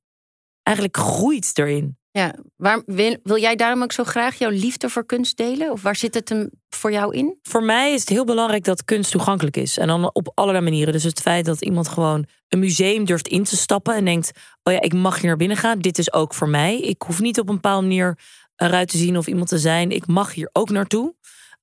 eigenlijk 0.62 0.96
groeit 0.96 1.58
erin. 1.58 1.98
Ja, 2.12 2.34
waar, 2.56 2.82
wil, 2.86 3.38
jij 3.38 3.56
daarom 3.56 3.82
ook 3.82 3.92
zo 3.92 4.04
graag 4.04 4.38
jouw 4.38 4.50
liefde 4.50 4.88
voor 4.88 5.06
kunst 5.06 5.36
delen? 5.36 5.72
Of 5.72 5.82
waar 5.82 5.96
zit 5.96 6.14
het 6.14 6.28
hem 6.28 6.50
voor 6.68 6.92
jou 6.92 7.16
in? 7.16 7.38
Voor 7.42 7.62
mij 7.62 7.92
is 7.92 8.00
het 8.00 8.08
heel 8.08 8.24
belangrijk 8.24 8.64
dat 8.64 8.84
kunst 8.84 9.10
toegankelijk 9.10 9.56
is. 9.56 9.78
En 9.78 9.86
dan 9.86 10.14
op 10.14 10.32
allerlei 10.34 10.64
manieren. 10.64 10.92
Dus 10.92 11.02
het 11.02 11.20
feit 11.20 11.44
dat 11.44 11.62
iemand 11.62 11.88
gewoon 11.88 12.26
een 12.48 12.58
museum 12.58 13.04
durft 13.04 13.28
in 13.28 13.44
te 13.44 13.56
stappen 13.56 13.94
en 13.94 14.04
denkt: 14.04 14.30
Oh 14.62 14.72
ja, 14.72 14.80
ik 14.80 14.92
mag 14.92 15.16
hier 15.16 15.26
naar 15.26 15.36
binnen 15.36 15.56
gaan. 15.56 15.78
Dit 15.78 15.98
is 15.98 16.12
ook 16.12 16.34
voor 16.34 16.48
mij. 16.48 16.80
Ik 16.80 17.02
hoef 17.02 17.20
niet 17.20 17.38
op 17.38 17.48
een 17.48 17.54
bepaalde 17.54 17.86
manier 17.86 18.18
eruit 18.56 18.88
te 18.88 18.98
zien 18.98 19.16
of 19.16 19.26
iemand 19.26 19.48
te 19.48 19.58
zijn. 19.58 19.90
Ik 19.90 20.06
mag 20.06 20.34
hier 20.34 20.50
ook 20.52 20.70
naartoe. 20.70 21.14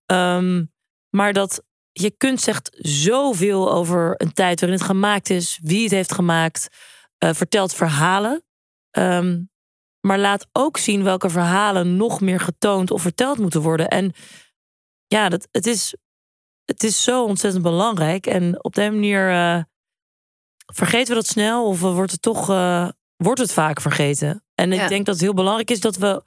Ehm, 0.05 0.65
maar 1.09 1.33
dat 1.33 1.63
je 1.91 2.11
kunst 2.11 2.43
zegt 2.43 2.69
zoveel 2.79 3.71
over 3.71 4.13
een 4.17 4.33
tijd 4.33 4.59
waarin 4.59 4.79
het 4.79 4.87
gemaakt 4.87 5.29
is, 5.29 5.59
wie 5.63 5.83
het 5.83 5.91
heeft 5.91 6.13
gemaakt, 6.13 6.67
eh, 7.17 7.33
vertelt 7.33 7.73
verhalen. 7.73 8.43
Ehm, 8.91 9.39
maar 10.01 10.19
laat 10.19 10.47
ook 10.51 10.77
zien 10.77 11.03
welke 11.03 11.29
verhalen 11.29 11.95
nog 11.95 12.21
meer 12.21 12.39
getoond 12.39 12.91
of 12.91 13.01
verteld 13.01 13.37
moeten 13.37 13.61
worden. 13.61 13.87
En 13.87 14.13
ja, 15.07 15.29
dat, 15.29 15.47
het, 15.51 15.65
is, 15.67 15.95
het 16.65 16.83
is 16.83 17.03
zo 17.03 17.23
ontzettend 17.23 17.63
belangrijk. 17.63 18.25
En 18.27 18.63
op 18.63 18.75
die 18.75 18.91
manier 18.91 19.31
eh, 19.31 19.63
vergeten 20.73 21.07
we 21.07 21.13
dat 21.13 21.27
snel 21.27 21.65
of 21.65 21.83
eh, 21.83 21.93
wordt 21.93 22.11
het 22.11 22.21
toch 22.21 22.49
eh, 22.49 22.89
wordt 23.15 23.41
het 23.41 23.53
vaak 23.53 23.81
vergeten. 23.81 24.43
En 24.55 24.71
Ja. 24.71 24.83
ik 24.83 24.89
denk 24.89 25.05
dat 25.05 25.15
het 25.15 25.23
heel 25.23 25.33
belangrijk 25.33 25.71
is 25.71 25.79
dat 25.79 25.95
we 25.95 26.23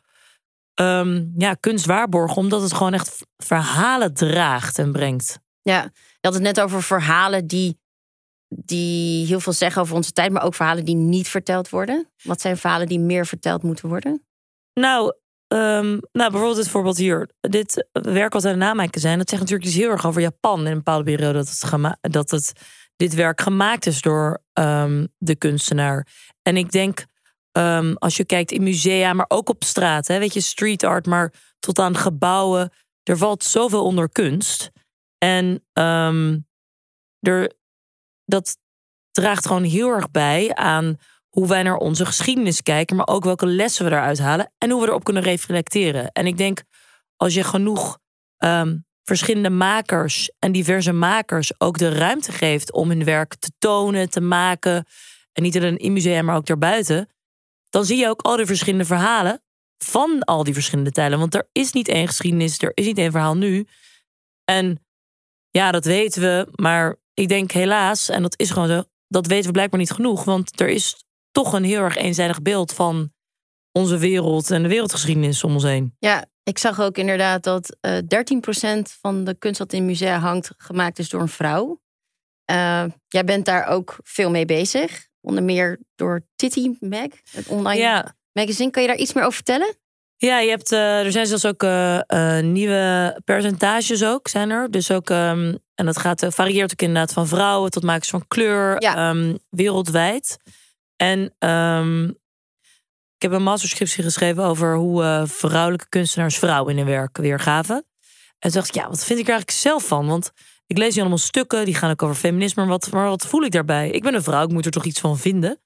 ehm, 0.74 1.24
ja, 1.36 1.54
kunst 1.54 1.86
waarborgen, 1.86 2.36
omdat 2.36 2.62
het 2.62 2.72
gewoon 2.72 2.94
echt 2.94 3.26
verhalen 3.36 4.14
draagt 4.14 4.78
en 4.78 4.92
brengt. 4.92 5.40
Ja, 5.62 5.82
je 5.92 6.18
had 6.20 6.34
het 6.34 6.42
net 6.42 6.60
over 6.60 6.82
verhalen 6.82 7.46
die 7.46 7.79
die 8.54 9.26
heel 9.26 9.40
veel 9.40 9.52
zeggen 9.52 9.83
over 9.83 9.95
onze 9.95 10.12
tijd, 10.12 10.33
maar 10.33 10.42
ook 10.42 10.54
verhalen 10.54 10.85
die 10.85 10.95
niet 10.95 11.28
verteld 11.28 11.69
worden? 11.69 12.09
Wat 12.23 12.40
zijn 12.40 12.57
verhalen 12.57 12.87
die 12.87 13.00
meer 13.00 13.26
verteld 13.26 13.62
moeten 13.62 13.88
worden? 13.88 14.25
Nou, 14.75 15.14
ehm, 15.47 15.99
nou 16.12 16.30
bijvoorbeeld 16.30 16.57
het 16.57 16.69
voorbeeld 16.69 16.97
hier. 16.97 17.30
Dit 17.40 17.88
werk 17.92 18.33
wat 18.33 18.45
aan 18.45 18.52
de 18.52 18.59
namaken 18.59 19.00
zijn, 19.00 19.19
dat 19.19 19.28
zegt 19.28 19.42
natuurlijk 19.42 19.71
dus 19.71 19.78
heel 19.78 19.90
erg 19.90 20.07
over 20.07 20.21
Japan 20.21 20.61
in 20.61 20.66
een 20.66 20.76
bepaalde 20.76 21.04
periode 21.04 21.33
dat 21.33 21.49
het, 21.49 22.12
dat 22.12 22.30
het 22.30 22.52
dit 22.97 23.14
werk 23.14 23.40
gemaakt 23.40 23.87
is 23.87 24.00
door 24.00 24.42
ehm, 24.52 25.07
de 25.19 25.37
kunstenaar. 25.37 26.07
En 26.42 26.57
ik 26.57 26.71
denk, 26.71 27.04
ehm, 27.52 27.92
als 27.95 28.16
je 28.16 28.25
kijkt 28.25 28.52
in 28.52 28.62
musea, 28.62 29.12
maar 29.12 29.26
ook 29.28 29.49
op 29.49 29.64
straat, 29.64 30.07
hè, 30.07 30.19
weet 30.19 30.35
je, 30.35 30.40
street 30.40 30.85
art, 30.85 31.07
maar 31.07 31.33
tot 31.59 31.78
aan 31.78 31.97
gebouwen, 31.97 32.73
er 33.02 33.19
valt 33.19 33.45
zoveel 33.45 33.85
onder 33.85 34.09
kunst. 34.09 34.71
En 35.19 35.64
er, 37.21 37.52
dat 38.30 38.56
draagt 39.10 39.46
gewoon 39.46 39.64
heel 39.64 39.88
erg 39.88 40.10
bij 40.10 40.54
aan 40.54 40.96
hoe 41.28 41.49
wij 41.49 41.62
naar 41.62 41.76
onze 41.76 42.06
geschiedenis 42.06 42.62
kijken, 42.62 42.96
maar 42.96 43.08
ook 43.08 43.25
welke 43.25 43.46
lessen 43.46 43.84
we 43.84 43.90
daaruit 43.90 44.18
halen 44.18 44.52
en 44.58 44.70
hoe 44.70 44.80
we 44.80 44.88
erop 44.88 45.04
kunnen 45.04 45.22
reflecteren. 45.22 46.12
En 46.12 46.26
ik 46.26 46.37
denk, 46.37 46.62
als 47.16 47.34
je 47.34 47.44
genoeg 47.44 47.99
ehm, 48.37 48.76
verschillende 49.04 49.50
makers 49.50 50.30
en 50.38 50.52
diverse 50.52 50.92
makers 50.92 51.60
ook 51.60 51.78
de 51.78 51.88
ruimte 51.88 52.32
geeft 52.32 52.72
om 52.72 52.88
hun 52.88 53.04
werk 53.04 53.34
te 53.34 53.50
tonen, 53.58 54.10
te 54.10 54.20
maken, 54.20 54.87
en 55.32 55.42
niet 55.42 55.56
alleen 55.56 55.76
in 55.76 55.92
musea, 55.92 56.22
maar 56.22 56.37
ook 56.37 56.46
daarbuiten, 56.46 57.08
dan 57.70 57.84
zie 57.84 57.96
je 57.96 58.08
ook 58.08 58.22
al 58.22 58.37
die 58.37 58.46
verschillende 58.46 58.84
verhalen 58.84 59.42
van 59.78 60.25
al 60.25 60.44
die 60.44 60.54
verschillende 60.54 60.90
tijden. 60.90 61.18
Want 61.18 61.34
er 61.34 61.49
is 61.52 61.72
niet 61.72 61.88
één 61.88 62.06
geschiedenis, 62.06 62.58
er 62.58 62.72
is 62.75 62.87
niet 62.87 62.99
één 62.99 63.10
verhaal 63.10 63.37
nu. 63.37 63.66
En 64.44 64.84
ja, 65.50 65.70
dat 65.70 65.84
weten 65.84 66.22
we, 66.22 66.49
maar 66.54 66.96
ik 67.20 67.28
denk 67.28 67.50
helaas, 67.50 68.08
en 68.08 68.22
dat 68.22 68.34
is 68.38 68.50
gewoon 68.50 68.68
zo, 68.68 68.82
dat 69.08 69.26
weten 69.26 69.46
we 69.46 69.52
blijkbaar 69.52 69.80
niet 69.80 69.90
genoeg. 69.90 70.24
Want 70.24 70.60
er 70.60 70.68
is 70.68 71.04
toch 71.30 71.52
een 71.52 71.64
heel 71.64 71.82
erg 71.82 71.96
eenzijdig 71.96 72.42
beeld 72.42 72.72
van 72.72 73.12
onze 73.72 73.98
wereld 73.98 74.50
en 74.50 74.62
de 74.62 74.68
wereldgeschiedenis 74.68 75.44
om 75.44 75.52
ons 75.52 75.62
heen. 75.62 75.96
Ja, 75.98 76.26
ik 76.42 76.58
zag 76.58 76.80
ook 76.80 76.98
inderdaad 76.98 77.42
dat 77.42 77.76
uh, 77.80 77.98
eh, 77.98 78.04
13% 78.78 78.82
van 79.00 79.24
de 79.24 79.34
kunst 79.38 79.58
dat 79.58 79.72
in 79.72 79.86
musea 79.86 80.18
hangt 80.18 80.50
gemaakt 80.56 80.98
is 80.98 81.08
door 81.08 81.20
een 81.20 81.28
vrouw. 81.28 81.80
Uh, 82.50 82.84
jij 83.08 83.24
bent 83.24 83.44
daar 83.44 83.66
ook 83.66 83.98
veel 84.02 84.30
mee 84.30 84.44
bezig. 84.44 85.08
Onder 85.20 85.42
meer 85.42 85.80
door 85.94 86.26
Titty 86.36 86.76
Mag, 86.80 87.08
het 87.30 87.46
online 87.46 87.80
ja. 87.80 88.14
magazine. 88.32 88.70
Kan 88.70 88.82
je 88.82 88.88
daar 88.88 88.96
iets 88.96 89.12
meer 89.12 89.24
over 89.24 89.34
vertellen? 89.34 89.74
Ja, 90.16 90.38
je 90.38 90.50
hebt, 90.50 90.72
uh, 90.72 91.04
er 91.04 91.12
zijn 91.12 91.26
zelfs 91.26 91.46
ook 91.46 91.62
nieuwe 92.42 93.20
percentages 93.24 94.04
ook, 94.04 94.28
zijn 94.28 94.50
er. 94.50 94.70
Dus 94.70 94.90
ook 94.90 95.08
um, 95.08 95.58
en 95.80 95.87
dat 95.87 95.99
gaat, 95.99 96.22
uh, 96.22 96.30
varieert 96.30 96.72
ook 96.72 96.82
inderdaad 96.82 97.12
van 97.12 97.26
vrouwen 97.26 97.70
tot 97.70 97.82
makers 97.82 98.10
van 98.10 98.25
kleur, 98.28 98.76
ehm, 98.76 99.37
wereldwijd. 99.49 100.37
En 100.96 101.34
um, 101.49 102.08
ik 103.16 103.22
heb 103.22 103.32
een 103.32 103.42
masterscriptie 103.42 104.02
geschreven 104.02 104.44
over 104.44 104.76
hoe 104.76 105.02
uh, 105.02 105.22
vrouwelijke 105.26 105.88
kunstenaars 105.88 106.38
vrouwen 106.38 106.70
in 106.70 106.76
hun 106.76 106.87
werk 106.87 107.16
weergaven. 107.16 107.76
En 108.38 108.50
toen 108.50 108.60
dacht 108.60 108.68
ik, 108.68 108.75
ja, 108.75 108.88
wat 108.88 109.04
vind 109.04 109.18
ik 109.18 109.25
er 109.25 109.32
eigenlijk 109.32 109.60
zelf 109.60 109.87
van? 109.87 110.06
Want 110.06 110.32
ik 110.66 110.78
lees 110.78 110.92
hier 110.92 111.00
allemaal 111.00 111.18
stukken, 111.18 111.64
die 111.64 111.75
gaan 111.75 111.90
ook 111.90 112.02
over 112.02 112.16
feminisme. 112.16 112.62
Maar 112.62 112.70
wat, 112.70 112.90
maar 112.90 113.08
wat 113.08 113.26
voel 113.26 113.42
ik 113.42 113.50
daarbij? 113.50 113.90
Ik 113.90 114.02
ben 114.02 114.14
een 114.14 114.22
vrouw, 114.22 114.44
ik 114.44 114.52
moet 114.52 114.64
er 114.64 114.70
toch 114.70 114.84
iets 114.84 115.00
van 115.00 115.18
vinden. 115.18 115.60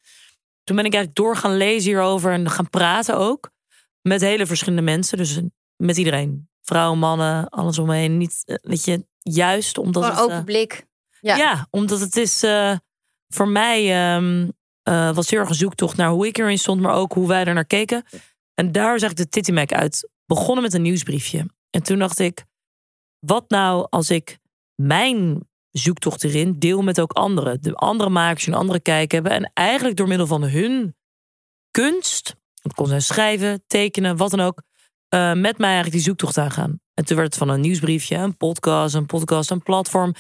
Toen 0.65 0.77
ben 0.77 0.85
ik 0.85 0.95
eigenlijk 0.95 1.15
door 1.15 1.37
gaan 1.37 1.57
lezen 1.57 1.91
hierover 1.91 2.33
en 2.33 2.51
gaan 2.51 2.71
praten 2.71 3.17
ook. 3.17 3.51
Met 4.01 4.21
hele 4.21 4.47
verschillende 4.47 4.83
mensen, 4.83 5.19
dus 5.19 5.41
met 5.77 5.97
iedereen. 5.97 6.49
Vrouwen, 6.63 6.99
mannen, 6.99 7.49
alles 7.49 7.79
omheen. 7.79 8.17
Niet, 8.17 8.43
eh, 8.45 8.57
weet 8.63 8.85
je, 8.85 9.07
juist 9.33 9.79
omdat 9.79 10.05
het... 10.05 10.19
open 10.19 10.37
uh, 10.37 10.45
blik. 10.45 10.87
Ja. 11.21 11.37
ja. 11.37 11.67
omdat 11.71 12.01
het 12.01 12.17
is 12.17 12.45
uh, 12.45 12.77
voor 13.29 13.49
mij 13.49 14.15
um, 14.17 14.53
was 14.85 15.31
heel 15.31 15.41
erg 15.41 15.49
een 15.49 15.55
zoektocht 15.55 15.97
naar 15.97 16.11
hoe 16.11 16.27
ik 16.27 16.39
erin 16.39 16.59
stond, 16.59 16.81
maar 16.81 16.95
ook 16.95 17.13
hoe 17.13 17.29
wij 17.29 17.45
er 17.45 17.55
naar 17.55 17.65
keken. 17.65 18.05
En 18.55 18.73
daar 18.73 18.99
zag 18.99 19.11
ik 19.11 19.17
de 19.17 19.29
Titty 19.29 19.53
Mac 19.53 19.73
uit. 19.73 20.09
Begonnen 20.27 20.63
met 20.63 20.75
een 20.75 20.83
nieuwsbriefje. 20.83 21.47
En 21.71 21.83
toen 21.83 21.99
dacht 21.99 22.19
ik, 22.19 22.45
wat 23.19 23.49
nou 23.49 23.87
als 23.91 24.11
ik 24.11 24.39
mijn 24.75 25.49
zoektocht 25.71 26.25
erin 26.25 26.59
deel 26.59 26.83
met 26.83 27.01
ook 27.01 27.13
anderen. 27.13 27.63
De 27.63 27.75
andere 27.75 28.11
makers 28.11 28.47
een 28.47 28.55
andere 28.55 28.81
kijk 28.81 29.13
hebben. 29.13 29.33
En 29.33 29.51
eigenlijk 29.55 29.97
door 29.97 30.09
middel 30.09 30.27
van 30.27 30.43
hun 30.43 30.97
kunst, 31.71 32.37
het 32.63 32.75
kon 32.75 32.87
zijn 32.87 33.03
schrijven, 33.03 33.65
tekenen, 33.67 34.17
wat 34.17 34.31
dan 34.31 34.41
ook, 34.41 34.63
uh, 35.15 35.33
met 35.33 35.59
mij 35.59 35.69
eigenlijk 35.69 35.93
die 35.93 36.05
zoektocht 36.05 36.39
aangaan. 36.39 36.81
En 36.95 37.05
toen 37.05 37.17
werd 37.17 37.29
het 37.29 37.39
van 37.39 37.49
een 37.49 37.61
nieuwsbriefje, 37.61 38.17
een 38.17 38.37
podcast, 38.37 38.95
een 38.95 39.07
podcast, 39.07 39.51
een 39.51 39.63
platform. 39.63 40.15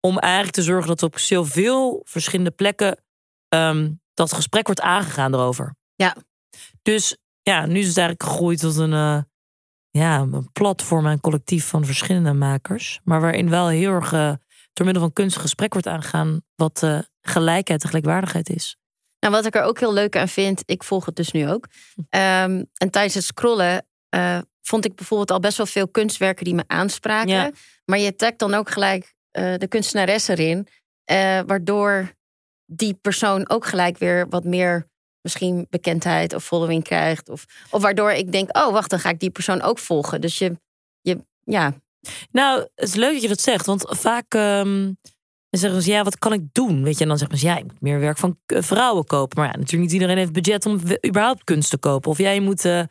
Om 0.00 0.18
eigenlijk 0.18 0.54
te 0.54 0.62
zorgen 0.62 0.88
dat 0.88 1.02
op 1.02 1.18
zoveel 1.18 2.00
verschillende 2.04 2.50
plekken 2.50 3.04
um, 3.48 4.00
dat 4.14 4.32
gesprek 4.32 4.66
wordt 4.66 4.80
aangegaan 4.80 5.34
erover. 5.34 5.76
Ja. 5.94 6.16
Dus 6.82 7.16
ja, 7.42 7.66
nu 7.66 7.78
is 7.78 7.88
het 7.88 7.96
eigenlijk 7.96 8.30
gegroeid 8.30 8.58
tot 8.58 8.76
een, 8.76 8.92
uh, 8.92 9.20
ja, 9.90 10.18
een 10.18 10.52
platform 10.52 11.06
en 11.06 11.20
collectief 11.20 11.66
van 11.66 11.84
verschillende 11.84 12.32
makers. 12.32 13.00
Maar 13.04 13.20
waarin 13.20 13.50
wel 13.50 13.68
heel 13.68 13.92
erg 13.92 14.12
uh, 14.12 14.32
door 14.72 14.86
middel 14.86 15.02
van 15.02 15.12
kunst 15.12 15.36
gesprek 15.36 15.72
wordt 15.72 15.88
aangegaan. 15.88 16.40
Wat 16.54 16.82
uh, 16.84 16.98
gelijkheid 17.20 17.82
en 17.82 17.88
gelijkwaardigheid 17.88 18.48
is. 18.48 18.76
Nou, 19.20 19.34
wat 19.34 19.46
ik 19.46 19.54
er 19.54 19.62
ook 19.62 19.78
heel 19.78 19.92
leuk 19.92 20.16
aan 20.16 20.28
vind, 20.28 20.62
ik 20.64 20.82
volg 20.82 21.06
het 21.06 21.16
dus 21.16 21.30
nu 21.30 21.48
ook. 21.48 21.66
Um, 21.96 22.66
en 22.74 22.90
tijdens 22.90 23.14
het 23.14 23.24
scrollen 23.24 23.86
uh, 24.14 24.38
vond 24.62 24.84
ik 24.84 24.94
bijvoorbeeld 24.94 25.30
al 25.30 25.40
best 25.40 25.56
wel 25.56 25.66
veel 25.66 25.88
kunstwerken 25.88 26.44
die 26.44 26.54
me 26.54 26.64
aanspraken. 26.66 27.54
Maar 27.84 27.98
je 27.98 28.16
tagt 28.16 28.38
dan 28.38 28.54
ook 28.54 28.70
gelijk 28.70 29.14
uh, 29.32 29.54
de 29.56 29.68
kunstenares 29.68 30.28
erin. 30.28 30.68
Uh, 31.10 31.40
waardoor 31.46 32.12
die 32.66 32.94
persoon 32.94 33.48
ook 33.48 33.66
gelijk 33.66 33.98
weer 33.98 34.28
wat 34.28 34.44
meer 34.44 34.88
misschien 35.20 35.66
bekendheid 35.70 36.34
of 36.34 36.44
following 36.44 36.84
krijgt. 36.84 37.28
Of, 37.28 37.46
of 37.70 37.82
waardoor 37.82 38.10
ik 38.10 38.32
denk, 38.32 38.56
oh 38.56 38.72
wacht, 38.72 38.90
dan 38.90 39.00
ga 39.00 39.08
ik 39.08 39.20
die 39.20 39.30
persoon 39.30 39.62
ook 39.62 39.78
volgen. 39.78 40.20
Dus 40.20 40.38
je, 40.38 40.58
je 41.00 41.24
ja. 41.44 41.74
Nou, 42.30 42.60
het 42.60 42.88
is 42.88 42.94
leuk 42.94 43.12
dat 43.12 43.22
je 43.22 43.28
dat 43.28 43.40
zegt. 43.40 43.66
Want 43.66 43.84
vaak 43.88 44.34
um, 44.34 44.98
zeggen 45.50 45.82
ze, 45.82 45.90
ja, 45.90 46.02
wat 46.02 46.18
kan 46.18 46.32
ik 46.32 46.42
doen? 46.52 46.82
Weet 46.82 46.96
je, 46.96 47.02
en 47.02 47.08
dan 47.08 47.18
zeggen 47.18 47.38
ze, 47.38 47.46
ja, 47.46 47.56
ik 47.56 47.64
moet 47.64 47.80
meer 47.80 48.00
werk 48.00 48.18
van 48.18 48.38
vrouwen 48.46 49.04
kopen. 49.04 49.38
Maar 49.38 49.48
ja, 49.48 49.56
natuurlijk 49.56 49.82
niet 49.82 49.92
iedereen 49.92 50.16
heeft 50.16 50.32
budget 50.32 50.66
om 50.66 50.80
überhaupt 51.06 51.44
kunst 51.44 51.70
te 51.70 51.78
kopen. 51.78 52.10
Of 52.10 52.18
jij 52.18 52.34
ja, 52.34 52.40
moet... 52.40 52.64
Uh, 52.64 52.82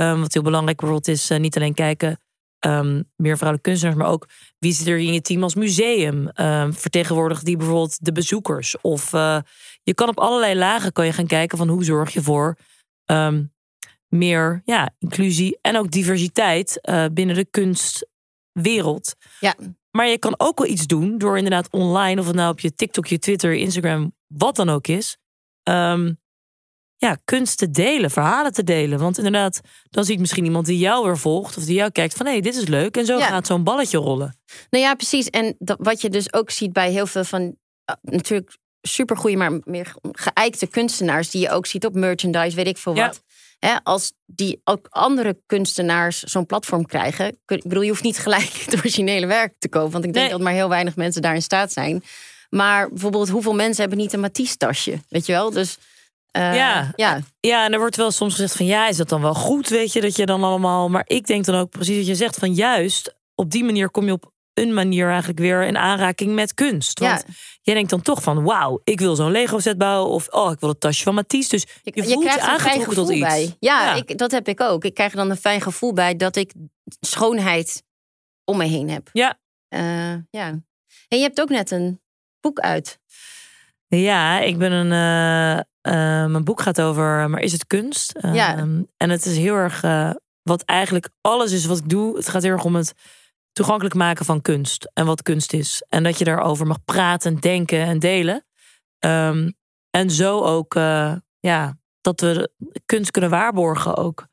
Um, 0.00 0.20
wat 0.20 0.32
heel 0.32 0.42
belangrijk 0.42 0.76
bijvoorbeeld 0.76 1.16
is, 1.16 1.30
uh, 1.30 1.38
niet 1.38 1.56
alleen 1.56 1.74
kijken 1.74 2.20
um, 2.66 3.10
meer 3.16 3.36
vrouwelijke 3.36 3.68
kunstenaars, 3.68 3.98
maar 3.98 4.10
ook 4.10 4.28
wie 4.58 4.72
zit 4.72 4.86
er 4.86 4.98
in 4.98 5.12
je 5.12 5.20
team 5.20 5.42
als 5.42 5.54
museum? 5.54 6.30
Um, 6.34 6.74
vertegenwoordigt 6.74 7.44
die 7.44 7.56
bijvoorbeeld 7.56 8.04
de 8.04 8.12
bezoekers? 8.12 8.80
Of 8.80 9.12
uh, 9.12 9.38
je 9.82 9.94
kan 9.94 10.08
op 10.08 10.18
allerlei 10.18 10.54
lagen 10.54 10.92
kan 10.92 11.06
je 11.06 11.12
gaan 11.12 11.26
kijken 11.26 11.58
van 11.58 11.68
hoe 11.68 11.84
zorg 11.84 12.12
je 12.12 12.22
voor 12.22 12.56
meer 14.08 14.62
ja, 14.64 14.90
inclusie 14.98 15.58
en 15.60 15.76
ook 15.76 15.90
diversiteit 15.90 16.78
uh, 16.82 17.04
binnen 17.12 17.36
de 17.36 17.46
kunstwereld. 17.50 19.14
Ja. 19.40 19.54
Maar 19.90 20.06
je 20.06 20.18
kan 20.18 20.34
ook 20.36 20.58
wel 20.58 20.68
iets 20.68 20.86
doen 20.86 21.18
door 21.18 21.36
inderdaad 21.36 21.70
online, 21.70 22.20
of 22.20 22.26
het 22.26 22.36
nou 22.36 22.50
op 22.50 22.60
je 22.60 22.74
TikTok, 22.74 23.06
je 23.06 23.18
Twitter, 23.18 23.54
Instagram, 23.54 24.14
wat 24.26 24.56
dan 24.56 24.68
ook 24.68 24.86
is. 24.86 25.16
Um, 25.68 26.18
ja, 27.00 27.16
kunst 27.24 27.58
te 27.58 27.70
delen, 27.70 28.10
verhalen 28.10 28.52
te 28.52 28.64
delen. 28.64 28.98
Want 28.98 29.16
inderdaad, 29.16 29.60
dan 29.90 30.04
ziet 30.04 30.18
misschien 30.18 30.44
iemand 30.44 30.66
die 30.66 30.78
jou 30.78 31.04
weer 31.04 31.18
volgt 31.18 31.56
of 31.56 31.64
die 31.64 31.74
jou 31.74 31.90
kijkt 31.90 32.14
van 32.14 32.26
hé, 32.26 32.32
hey, 32.32 32.40
dit 32.40 32.54
is 32.54 32.66
leuk. 32.66 32.96
En 32.96 33.06
zo 33.06 33.18
gaat 33.18 33.46
zo'n 33.46 33.64
balletje 33.64 33.98
rollen. 33.98 34.38
Nou 34.70 34.84
ja, 34.84 34.94
precies. 34.94 35.30
En 35.30 35.56
dat, 35.58 35.76
wat 35.80 36.00
je 36.00 36.10
dus 36.10 36.32
ook 36.32 36.50
ziet 36.50 36.72
bij 36.72 36.90
heel 36.90 37.06
veel 37.06 37.24
van 37.24 37.42
uh, 37.42 37.94
natuurlijk 38.00 38.56
supergoeie, 38.82 39.36
maar 39.36 39.60
meer 39.64 39.94
geëikte 40.12 40.66
kunstenaars 40.66 41.30
die 41.30 41.40
je 41.40 41.50
ook 41.50 41.66
ziet 41.66 41.86
op 41.86 41.94
merchandise, 41.94 42.56
weet 42.56 42.66
ik 42.66 42.78
veel 42.78 42.94
wat. 42.94 43.22
als 43.82 44.12
die 44.26 44.60
ook 44.64 44.86
andere 44.90 45.40
kunstenaars 45.46 46.22
zo'n 46.22 46.46
platform 46.46 46.86
krijgen. 46.86 47.26
Ik 47.46 47.62
bedoel, 47.62 47.82
je 47.82 47.88
hoeft 47.88 48.02
niet 48.02 48.18
gelijk 48.18 48.52
het 48.64 48.76
originele 48.76 49.26
werk 49.26 49.54
te 49.58 49.68
kopen. 49.68 49.92
Want 49.92 50.04
ik 50.04 50.12
denk 50.12 50.30
dat 50.30 50.40
maar 50.40 50.52
heel 50.52 50.68
weinig 50.68 50.96
mensen 50.96 51.22
daar 51.22 51.34
in 51.34 51.42
staat 51.42 51.72
zijn. 51.72 52.02
Maar 52.50 52.88
bijvoorbeeld, 52.88 53.28
hoeveel 53.28 53.54
mensen 53.54 53.80
hebben 53.80 53.98
niet 53.98 54.12
een 54.12 54.20
Matisse 54.20 54.56
tasje? 54.56 55.00
Weet 55.08 55.26
je 55.26 55.32
wel? 55.32 55.50
Dus 55.50 55.78
uh, 56.36 56.54
ja. 56.54 56.92
ja. 56.96 57.20
ja, 57.40 57.64
en 57.64 57.72
er 57.72 57.78
wordt 57.78 57.96
wel 57.96 58.10
soms 58.10 58.34
gezegd 58.34 58.56
van 58.56 58.66
ja, 58.66 58.88
is 58.88 58.96
dat 58.96 59.08
dan 59.08 59.22
wel 59.22 59.34
goed, 59.34 59.68
weet 59.68 59.92
je, 59.92 60.00
dat 60.00 60.16
je 60.16 60.26
dan 60.26 60.44
allemaal. 60.44 60.88
Maar 60.88 61.04
ik 61.06 61.26
denk 61.26 61.44
dan 61.44 61.54
ook 61.54 61.70
precies 61.70 61.96
wat 61.96 62.06
je 62.06 62.14
zegt, 62.14 62.36
van 62.36 62.54
juist 62.54 63.14
op 63.34 63.50
die 63.50 63.64
manier 63.64 63.90
kom 63.90 64.06
je 64.06 64.12
op 64.12 64.32
een 64.54 64.74
manier 64.74 65.08
eigenlijk 65.08 65.38
weer 65.38 65.62
in 65.62 65.76
aanraking 65.76 66.34
met 66.34 66.54
kunst. 66.54 66.98
Want 66.98 67.24
ja. 67.26 67.32
jij 67.62 67.74
denkt 67.74 67.90
dan 67.90 68.02
toch 68.02 68.22
van 68.22 68.44
wauw, 68.44 68.80
ik 68.84 69.00
wil 69.00 69.14
zo'n 69.14 69.30
Lego 69.30 69.58
set 69.58 69.78
bouwen 69.78 70.10
of 70.10 70.28
oh, 70.28 70.52
ik 70.52 70.60
wil 70.60 70.68
het 70.68 70.80
tasje 70.80 71.02
van 71.02 71.14
Matisse. 71.14 71.50
Dus 71.50 71.66
je, 71.82 71.92
je, 71.94 72.08
je 72.08 72.14
voelt 72.14 72.38
aangetrokken 72.38 72.94
tot 72.94 73.10
iets. 73.10 73.20
Bij. 73.20 73.56
Ja, 73.58 73.84
ja. 73.84 73.94
Ik, 73.94 74.18
dat 74.18 74.30
heb 74.30 74.48
ik 74.48 74.60
ook. 74.60 74.84
Ik 74.84 74.94
krijg 74.94 75.10
er 75.10 75.16
dan 75.16 75.30
een 75.30 75.36
fijn 75.36 75.60
gevoel 75.60 75.92
bij 75.92 76.16
dat 76.16 76.36
ik 76.36 76.52
schoonheid 77.00 77.82
om 78.44 78.56
me 78.56 78.64
heen 78.64 78.90
heb. 78.90 79.08
Ja. 79.12 79.38
Uh, 79.74 80.16
ja. 80.30 80.48
En 81.08 81.18
je 81.18 81.22
hebt 81.22 81.40
ook 81.40 81.48
net 81.48 81.70
een 81.70 82.00
boek 82.40 82.58
uit. 82.58 82.98
Ja, 83.86 84.40
ik 84.40 84.58
ben 84.58 84.72
een. 84.72 84.92
Uh, 84.92 85.60
mijn 85.82 86.44
boek 86.44 86.60
gaat 86.60 86.80
over, 86.80 87.30
maar 87.30 87.40
is 87.40 87.52
het 87.52 87.66
kunst? 87.66 88.18
Ja. 88.32 88.56
Ehm, 88.56 88.82
en 88.96 89.10
het 89.10 89.26
is 89.26 89.36
heel 89.36 89.54
erg. 89.54 89.82
Uh, 89.82 90.10
wat 90.42 90.62
eigenlijk 90.62 91.08
alles 91.20 91.52
is 91.52 91.64
wat 91.64 91.78
ik 91.78 91.88
doe. 91.88 92.16
Het 92.16 92.28
gaat 92.28 92.42
heel 92.42 92.52
erg 92.52 92.64
om 92.64 92.74
het 92.74 92.94
toegankelijk 93.52 93.94
maken 93.94 94.24
van 94.24 94.42
kunst. 94.42 94.90
En 94.94 95.06
wat 95.06 95.22
kunst 95.22 95.52
is. 95.52 95.84
En 95.88 96.02
dat 96.02 96.18
je 96.18 96.24
daarover 96.24 96.66
mag 96.66 96.84
praten, 96.84 97.36
denken 97.36 97.80
en 97.80 97.98
delen. 97.98 98.46
Ehm, 98.98 99.50
en 99.90 100.10
zo 100.10 100.40
ook, 100.40 100.74
eh, 100.74 101.14
ja, 101.40 101.78
dat 102.00 102.20
we 102.20 102.50
kunst 102.86 103.10
kunnen 103.10 103.30
waarborgen 103.30 103.96
ook. 103.96 104.26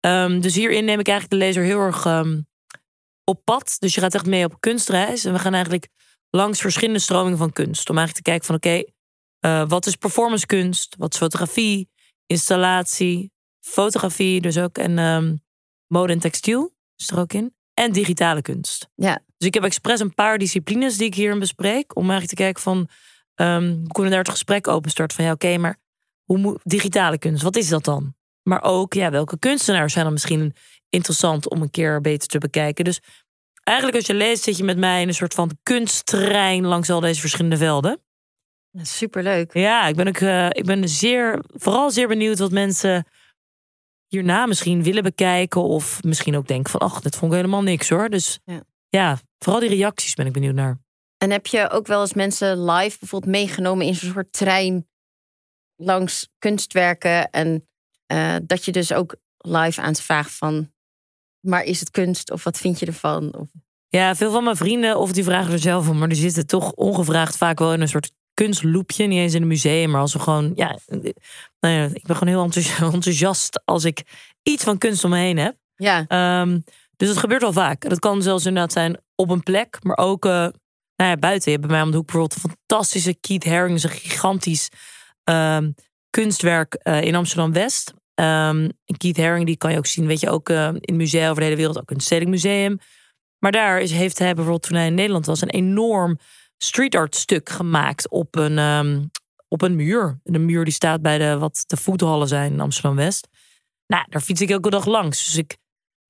Ehm, 0.00 0.40
dus 0.40 0.54
hierin 0.54 0.84
neem 0.84 1.00
ik 1.00 1.08
eigenlijk 1.08 1.40
de 1.40 1.46
lezer 1.46 1.62
heel 1.62 1.80
erg 1.80 2.06
op 3.24 3.44
pad. 3.44 3.76
Dus 3.78 3.94
je 3.94 4.00
gaat 4.00 4.14
echt 4.14 4.26
mee 4.26 4.44
op 4.44 4.60
kunstreis. 4.60 5.24
En 5.24 5.32
we 5.32 5.38
gaan 5.38 5.52
eigenlijk 5.52 5.88
langs 6.30 6.60
verschillende 6.60 7.00
stromingen 7.00 7.38
van 7.38 7.52
kunst. 7.52 7.90
Om 7.90 7.96
eigenlijk 7.96 8.26
te 8.26 8.30
kijken 8.30 8.46
van 8.46 8.54
oké, 8.54 8.92
eh, 9.40 9.68
wat 9.68 9.86
is 9.86 9.96
performance 9.96 10.46
kunst? 10.46 10.94
Wat 10.98 11.12
is 11.12 11.18
fotografie? 11.18 11.88
Installatie, 12.26 13.32
fotografie 13.60 14.40
dus 14.40 14.58
ook. 14.58 14.78
En 14.78 14.98
um, 14.98 15.42
mode 15.86 16.12
en 16.12 16.18
textiel 16.18 16.74
is 16.96 17.10
er 17.10 17.18
ook 17.18 17.32
in. 17.32 17.54
En 17.74 17.92
digitale 17.92 18.42
kunst. 18.42 18.88
Ja. 18.94 19.18
Dus 19.36 19.48
ik 19.48 19.54
heb 19.54 19.62
expres 19.64 20.00
een 20.00 20.14
paar 20.14 20.38
disciplines 20.38 20.96
die 20.96 21.06
ik 21.06 21.14
hierin 21.14 21.38
bespreek. 21.38 21.96
Om 21.96 22.02
eigenlijk 22.02 22.30
te 22.30 22.42
kijken 22.42 22.62
van... 22.62 22.88
Um, 23.34 23.74
hoe 23.78 23.92
kunnen 23.92 24.10
daar 24.10 24.20
het 24.20 24.30
gesprek 24.30 24.68
openstarten 24.68 25.16
van... 25.16 25.24
ja, 25.24 25.32
oké, 25.32 25.56
maar 25.56 25.78
hoe 26.24 26.38
moet, 26.38 26.60
digitale 26.62 27.18
kunst, 27.18 27.42
wat 27.42 27.56
is 27.56 27.68
dat 27.68 27.84
dan? 27.84 28.14
Maar 28.42 28.62
ook, 28.62 28.94
ja, 28.94 29.10
welke 29.10 29.38
kunstenaars 29.38 29.92
zijn 29.92 30.04
dan 30.04 30.12
misschien 30.12 30.54
interessant... 30.88 31.48
om 31.48 31.62
een 31.62 31.70
keer 31.70 32.00
beter 32.00 32.28
te 32.28 32.38
bekijken. 32.38 32.84
Dus 32.84 33.00
eigenlijk 33.64 33.96
als 33.96 34.06
je 34.06 34.14
leest, 34.14 34.42
zit 34.42 34.56
je 34.56 34.64
met 34.64 34.78
mij 34.78 35.02
in 35.02 35.08
een 35.08 35.14
soort 35.14 35.34
van 35.34 35.58
kunsttrein... 35.62 36.66
langs 36.66 36.90
al 36.90 37.00
deze 37.00 37.20
verschillende 37.20 37.56
velden. 37.56 38.00
Superleuk. 38.72 39.54
Ja, 39.54 39.86
ik 39.86 39.96
ben, 39.96 40.08
ook, 40.08 40.20
uh, 40.20 40.46
ik 40.46 40.64
ben 40.64 40.88
zeer, 40.88 41.44
vooral 41.48 41.90
zeer 41.90 42.08
benieuwd 42.08 42.38
wat 42.38 42.50
mensen 42.50 43.06
hierna 44.08 44.46
misschien 44.46 44.82
willen 44.82 45.02
bekijken. 45.02 45.62
Of 45.62 46.02
misschien 46.02 46.36
ook 46.36 46.46
denken 46.46 46.70
van, 46.70 46.80
ach, 46.80 47.00
dat 47.00 47.16
vond 47.16 47.32
ik 47.32 47.36
helemaal 47.36 47.62
niks 47.62 47.88
hoor. 47.88 48.08
Dus 48.08 48.38
ja. 48.44 48.62
ja, 48.88 49.18
vooral 49.38 49.60
die 49.60 49.68
reacties 49.68 50.14
ben 50.14 50.26
ik 50.26 50.32
benieuwd 50.32 50.54
naar. 50.54 50.78
En 51.18 51.30
heb 51.30 51.46
je 51.46 51.70
ook 51.70 51.86
wel 51.86 52.00
eens 52.00 52.14
mensen 52.14 52.64
live 52.64 52.96
bijvoorbeeld 52.98 53.32
meegenomen 53.32 53.86
in 53.86 53.94
zo'n 53.94 54.12
soort 54.12 54.32
trein 54.32 54.88
langs 55.76 56.28
kunstwerken? 56.38 57.30
En 57.30 57.68
uh, 58.12 58.36
dat 58.42 58.64
je 58.64 58.72
dus 58.72 58.92
ook 58.92 59.16
live 59.36 59.80
aan 59.80 59.94
ze 59.94 60.02
vraagt 60.02 60.32
van, 60.32 60.72
maar 61.40 61.64
is 61.64 61.80
het 61.80 61.90
kunst 61.90 62.30
of 62.30 62.44
wat 62.44 62.58
vind 62.58 62.78
je 62.78 62.86
ervan? 62.86 63.34
Of... 63.34 63.48
Ja, 63.88 64.14
veel 64.14 64.30
van 64.32 64.44
mijn 64.44 64.56
vrienden, 64.56 64.98
of 64.98 65.12
die 65.12 65.24
vragen 65.24 65.52
er 65.52 65.58
zelf 65.58 65.88
om, 65.88 65.98
maar 65.98 66.08
die 66.08 66.18
zitten 66.18 66.46
toch 66.46 66.72
ongevraagd 66.72 67.36
vaak 67.36 67.58
wel 67.58 67.72
in 67.72 67.80
een 67.80 67.88
soort 67.88 68.12
kunstloepje. 68.38 69.06
Niet 69.06 69.18
eens 69.18 69.34
in 69.34 69.42
een 69.42 69.48
museum, 69.48 69.90
maar 69.90 70.00
als 70.00 70.12
we 70.12 70.18
gewoon. 70.18 70.52
Ja, 70.54 70.78
nou 71.60 71.74
ja, 71.74 71.84
ik 71.92 72.06
ben 72.06 72.16
gewoon 72.16 72.34
heel 72.34 72.42
enthousiast 72.92 73.62
als 73.64 73.84
ik 73.84 74.02
iets 74.42 74.64
van 74.64 74.78
kunst 74.78 75.04
om 75.04 75.10
me 75.10 75.18
heen 75.18 75.36
heb. 75.36 75.56
Ja. 75.76 76.06
Um, 76.40 76.64
dus 76.96 77.08
dat 77.08 77.16
gebeurt 77.16 77.42
wel 77.42 77.52
vaak. 77.52 77.88
Dat 77.88 77.98
kan 77.98 78.22
zelfs 78.22 78.46
inderdaad 78.46 78.72
zijn 78.72 79.00
op 79.14 79.30
een 79.30 79.42
plek, 79.42 79.78
maar 79.82 79.96
ook 79.96 80.24
uh, 80.24 80.32
nou 80.96 81.10
ja, 81.10 81.16
buiten. 81.16 81.52
Je 81.52 81.56
hebt 81.56 81.68
bij 81.68 81.76
mij 81.76 81.84
om 81.84 81.90
de 81.90 81.96
hoek 81.96 82.06
bijvoorbeeld 82.06 82.44
een 82.44 82.50
fantastische 82.50 83.14
Keith 83.20 83.44
Haring, 83.44 83.82
een 83.82 83.90
gigantisch 83.90 84.68
um, 85.24 85.74
kunstwerk 86.10 86.80
uh, 86.82 87.02
in 87.02 87.14
Amsterdam 87.14 87.52
West. 87.52 87.92
Um, 88.14 88.68
Keith 88.96 89.16
Haring, 89.16 89.46
die 89.46 89.56
kan 89.56 89.72
je 89.72 89.78
ook 89.78 89.86
zien, 89.86 90.06
weet 90.06 90.20
je, 90.20 90.30
ook 90.30 90.48
uh, 90.48 90.70
in 90.80 90.96
musea 90.96 91.24
over 91.24 91.36
de 91.36 91.44
hele 91.44 91.56
wereld, 91.56 91.78
ook 91.78 91.90
in 91.90 91.96
het 91.96 92.04
Stedelijk 92.04 92.30
Museum. 92.30 92.78
Maar 93.38 93.52
daar 93.52 93.80
is, 93.80 93.90
heeft 93.90 94.18
hij 94.18 94.34
bijvoorbeeld 94.34 94.62
toen 94.62 94.76
hij 94.76 94.86
in 94.86 94.94
Nederland 94.94 95.26
was 95.26 95.40
een 95.40 95.50
enorm 95.50 96.18
street 96.58 96.94
art 96.94 97.16
stuk 97.16 97.48
gemaakt 97.48 98.08
op 98.08 98.34
een, 98.36 98.58
um, 98.58 99.10
op 99.48 99.62
een 99.62 99.76
muur. 99.76 100.20
De 100.22 100.38
muur 100.38 100.64
die 100.64 100.72
staat 100.72 101.02
bij 101.02 101.18
de, 101.18 101.38
wat 101.38 101.64
de 101.66 101.76
voethallen 101.76 102.28
zijn 102.28 102.52
in 102.52 102.60
Amsterdam-West. 102.60 103.28
Nou, 103.86 104.04
daar 104.08 104.22
fiets 104.22 104.40
ik 104.40 104.50
elke 104.50 104.70
dag 104.70 104.86
langs. 104.86 105.24
Dus 105.24 105.36
ik, 105.36 105.56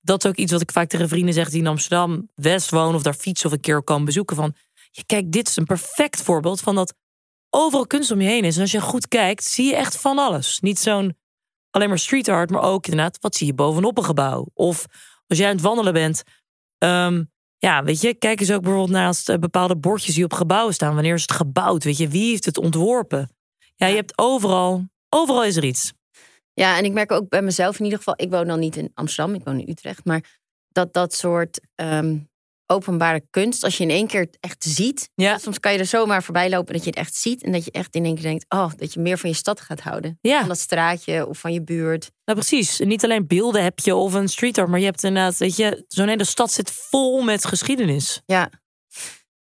dat 0.00 0.24
is 0.24 0.30
ook 0.30 0.36
iets 0.36 0.52
wat 0.52 0.60
ik 0.60 0.72
vaak 0.72 0.88
tegen 0.88 1.08
vrienden 1.08 1.34
zeg 1.34 1.50
die 1.50 1.60
in 1.60 1.66
Amsterdam-West 1.66 2.70
wonen 2.70 2.94
of 2.94 3.02
daar 3.02 3.14
fietsen 3.14 3.46
of 3.46 3.52
een 3.52 3.60
keer 3.60 3.82
komen 3.82 4.04
bezoeken. 4.04 4.36
Van, 4.36 4.54
kijk, 5.06 5.32
dit 5.32 5.48
is 5.48 5.56
een 5.56 5.64
perfect 5.64 6.22
voorbeeld 6.22 6.60
van 6.60 6.74
dat 6.74 6.94
overal 7.50 7.86
kunst 7.86 8.10
om 8.10 8.20
je 8.20 8.28
heen 8.28 8.44
is. 8.44 8.54
En 8.54 8.62
als 8.62 8.70
je 8.70 8.80
goed 8.80 9.08
kijkt, 9.08 9.44
zie 9.44 9.66
je 9.66 9.76
echt 9.76 9.96
van 10.00 10.18
alles. 10.18 10.60
Niet 10.60 10.78
zo'n 10.78 11.16
alleen 11.70 11.88
maar 11.88 11.98
street 11.98 12.28
art, 12.28 12.50
maar 12.50 12.62
ook 12.62 12.86
inderdaad, 12.86 13.18
wat 13.20 13.36
zie 13.36 13.46
je 13.46 13.54
bovenop 13.54 13.98
een 13.98 14.04
gebouw? 14.04 14.46
Of 14.54 14.86
als 15.26 15.38
jij 15.38 15.48
aan 15.48 15.54
het 15.54 15.64
wandelen 15.64 15.92
bent, 15.92 16.22
um, 16.78 17.30
ja, 17.58 17.84
weet 17.84 18.00
je, 18.00 18.14
kijk 18.14 18.40
eens 18.40 18.52
ook 18.52 18.62
bijvoorbeeld 18.62 18.90
naar 18.90 19.06
als 19.06 19.24
bepaalde 19.24 19.76
bordjes 19.76 20.14
die 20.14 20.24
op 20.24 20.32
gebouwen 20.32 20.74
staan. 20.74 20.94
Wanneer 20.94 21.14
is 21.14 21.22
het 21.22 21.32
gebouwd? 21.32 21.84
Weet 21.84 21.96
je, 21.96 22.08
wie 22.08 22.30
heeft 22.30 22.44
het 22.44 22.58
ontworpen? 22.58 23.30
Ja, 23.76 23.86
je 23.86 23.94
hebt 23.94 24.18
overal, 24.18 24.88
overal 25.08 25.44
is 25.44 25.56
er 25.56 25.64
iets. 25.64 25.92
Ja, 26.52 26.76
en 26.76 26.84
ik 26.84 26.92
merk 26.92 27.12
ook 27.12 27.28
bij 27.28 27.42
mezelf 27.42 27.78
in 27.78 27.84
ieder 27.84 27.98
geval, 27.98 28.14
ik 28.16 28.30
woon 28.30 28.46
dan 28.46 28.58
niet 28.58 28.76
in 28.76 28.90
Amsterdam, 28.94 29.34
ik 29.34 29.44
woon 29.44 29.60
in 29.60 29.68
Utrecht, 29.68 30.04
maar 30.04 30.40
dat 30.68 30.92
dat 30.92 31.14
soort 31.14 31.60
um, 31.74 32.28
openbare 32.70 33.22
kunst, 33.30 33.64
als 33.64 33.76
je 33.76 33.82
in 33.82 33.90
één 33.90 34.06
keer 34.06 34.20
het 34.20 34.36
echt 34.40 34.64
ziet, 34.64 35.10
ja. 35.14 35.38
soms 35.38 35.60
kan 35.60 35.72
je 35.72 35.78
er 35.78 35.86
zomaar 35.86 36.22
voorbij 36.22 36.50
lopen 36.50 36.72
dat 36.72 36.82
je 36.82 36.90
het 36.90 36.98
echt 36.98 37.14
ziet 37.14 37.42
en 37.42 37.52
dat 37.52 37.64
je 37.64 37.70
echt 37.70 37.94
in 37.94 38.04
één 38.04 38.14
keer 38.14 38.22
denkt, 38.22 38.44
oh, 38.48 38.70
dat 38.76 38.92
je 38.92 39.00
meer 39.00 39.18
van 39.18 39.30
je 39.30 39.36
stad 39.36 39.60
gaat 39.60 39.80
houden. 39.80 40.18
Ja. 40.20 40.38
Van 40.38 40.48
dat 40.48 40.58
straatje 40.58 41.26
of 41.26 41.38
van 41.38 41.52
je 41.52 41.62
buurt. 41.62 42.10
Nou, 42.24 42.38
precies. 42.38 42.78
niet 42.78 43.04
alleen 43.04 43.26
beelden 43.26 43.62
heb 43.62 43.78
je 43.78 43.94
of 43.94 44.12
een 44.12 44.28
street 44.28 44.58
art, 44.58 44.68
maar 44.68 44.78
je 44.78 44.84
hebt 44.84 45.04
inderdaad, 45.04 45.36
weet 45.36 45.56
je, 45.56 45.84
zo'n 45.88 46.08
hele 46.08 46.24
stad 46.24 46.52
zit 46.52 46.70
vol 46.70 47.22
met 47.22 47.44
geschiedenis. 47.44 48.22
Ja. 48.26 48.50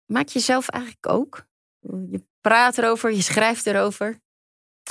Maak 0.06 0.28
je 0.28 0.40
zelf 0.40 0.68
eigenlijk 0.68 1.08
ook? 1.08 1.46
Je 2.10 2.24
praat 2.40 2.78
erover, 2.78 3.12
je 3.14 3.22
schrijft 3.22 3.66
erover. 3.66 4.20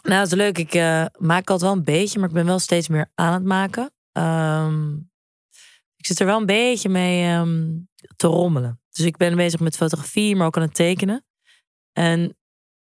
Nou, 0.04 0.18
dat 0.18 0.28
is 0.28 0.34
leuk. 0.34 0.58
Ik 0.58 0.74
uh, 0.74 1.06
maak 1.18 1.50
altijd 1.50 1.62
wel 1.62 1.72
een 1.72 1.84
beetje, 1.84 2.20
maar 2.20 2.28
ik 2.28 2.34
ben 2.36 2.46
wel 2.46 2.60
steeds 2.60 2.88
meer 2.88 3.12
aan 3.16 3.34
het 3.34 3.44
maken. 3.44 3.92
Um, 4.12 5.12
ik 5.96 6.06
zit 6.06 6.20
er 6.20 6.26
wel 6.26 6.40
een 6.40 6.46
beetje 6.46 6.90
mee 6.90 7.36
um, 7.36 7.90
te 8.16 8.28
rommelen. 8.28 8.82
Dus 8.90 9.06
ik 9.06 9.18
ben 9.18 9.36
bezig 9.36 9.60
met 9.60 9.76
fotografie, 9.76 10.36
maar 10.36 10.48
ook 10.48 10.56
aan 10.56 10.62
het 10.62 10.74
tekenen. 10.74 11.26
En 11.92 12.38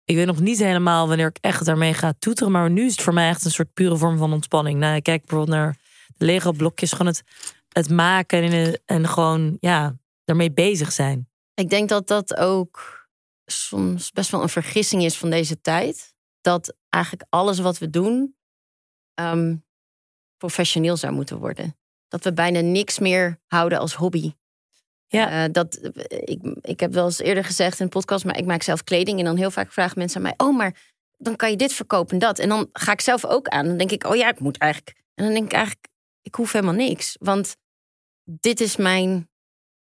ik 0.04 0.15
weet 0.15 0.26
nog 0.26 0.39
niet 0.39 0.58
helemaal 0.58 1.08
wanneer 1.08 1.28
ik 1.28 1.38
echt 1.41 1.65
daarmee 1.65 1.93
ga 1.93 2.13
toeteren. 2.20 2.52
Maar 2.52 2.70
nu 2.70 2.86
is 2.86 2.91
het 2.91 3.02
voor 3.02 3.13
mij 3.13 3.30
echt 3.30 3.46
een 3.46 3.52
soort 3.52 3.74
pure 3.74 3.98
vorm 3.98 4.17
van 4.17 4.34
ontspanning. 4.34 4.80
Nou, 4.80 4.96
ik 4.96 5.04
kijk 5.04 5.22
bijvoorbeeld 5.22 5.58
naar 5.58 5.78
de 6.17 6.26
Lego 6.26 6.52
blokjes. 6.52 6.91
Gewoon 6.91 7.08
het, 7.08 7.24
het 7.70 7.89
maken 7.89 8.43
en, 8.43 8.82
en 8.86 9.08
gewoon 9.08 9.58
ja, 9.60 9.98
daarmee 10.24 10.52
bezig 10.52 10.91
zijn. 10.91 11.30
Ik 11.54 11.70
denk 11.70 11.89
dat 11.89 12.08
dat 12.08 12.36
ook 12.36 13.08
soms 13.46 14.12
best 14.12 14.32
wel 14.32 14.41
een 14.41 14.50
vergissing 14.50 15.04
is 15.04 15.17
van 15.17 15.30
deze 15.30 15.62
tijd. 15.62 16.15
Dat 16.41 16.76
eigenlijk 16.89 17.26
alles 17.30 17.60
wat 17.60 17.78
we 17.78 17.89
doen 17.89 18.36
um, 19.20 19.65
professioneel 20.38 20.98
zou 20.98 21.13
moeten 21.13 21.38
worden. 21.38 21.78
Dat 22.08 22.24
we 22.24 22.34
bijna 22.34 22.60
niks 22.60 23.00
meer 23.00 23.39
houden 23.48 23.80
als 23.80 23.93
hobby. 23.93 24.34
Ja. 25.08 25.43
Uh, 25.43 25.52
dat, 25.52 25.80
ik, 26.08 26.39
ik 26.62 26.80
heb 26.80 26.93
wel 26.93 27.06
eens 27.06 27.20
eerder 27.20 27.43
gezegd 27.43 27.80
in 27.80 27.86
een 27.86 27.91
podcast, 27.91 28.26
maar 28.26 28.38
ik 28.38 28.46
maak 28.46 28.63
zelf 28.63 28.84
kleding. 28.84 29.20
En 29.20 29.26
dan 29.26 29.38
heel 29.38 29.52
vaak 29.52 29.72
vragen 29.72 30.00
mensen 30.00 30.17
aan 30.17 30.24
mij: 30.24 30.48
Oh, 30.48 30.58
maar 30.58 30.76
dan 31.17 31.36
kan 31.36 31.50
je 31.50 31.56
dit 31.56 31.74
verkopen 31.74 32.13
en 32.13 32.20
dat. 32.20 32.39
En 32.39 32.50
dan 32.50 32.70
ga 32.74 32.91
ik 32.91 33.02
zelf 33.02 33.26
ook 33.26 33.48
aan. 33.48 33.65
Dan 33.65 33.78
denk 33.78 33.91
ik: 33.91 34.06
Oh 34.06 34.15
ja, 34.15 34.30
ik 34.30 34.39
moet 34.39 34.58
eigenlijk. 34.58 34.98
En 35.13 35.24
dan 35.24 35.34
denk 35.34 35.46
ik 35.46 35.54
eigenlijk: 35.54 35.88
Ik 36.22 36.36
hoef 36.36 36.52
helemaal 36.52 36.74
niks. 36.74 37.15
Want 37.20 37.56
dit 38.24 38.62
is 38.62 38.76
mijn. 38.76 39.30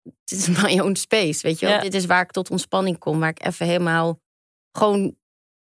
Dit 0.23 0.39
is 0.39 0.47
my 0.47 0.79
own 0.79 0.95
space. 0.95 1.41
Weet 1.41 1.59
je 1.59 1.65
wel? 1.65 1.75
Ja. 1.75 1.81
Dit 1.81 1.93
is 1.93 2.05
waar 2.05 2.21
ik 2.21 2.31
tot 2.31 2.49
ontspanning 2.49 2.97
kom. 2.97 3.19
Waar 3.19 3.29
ik 3.29 3.45
even 3.45 3.65
helemaal. 3.65 4.19
Gewoon. 4.71 5.15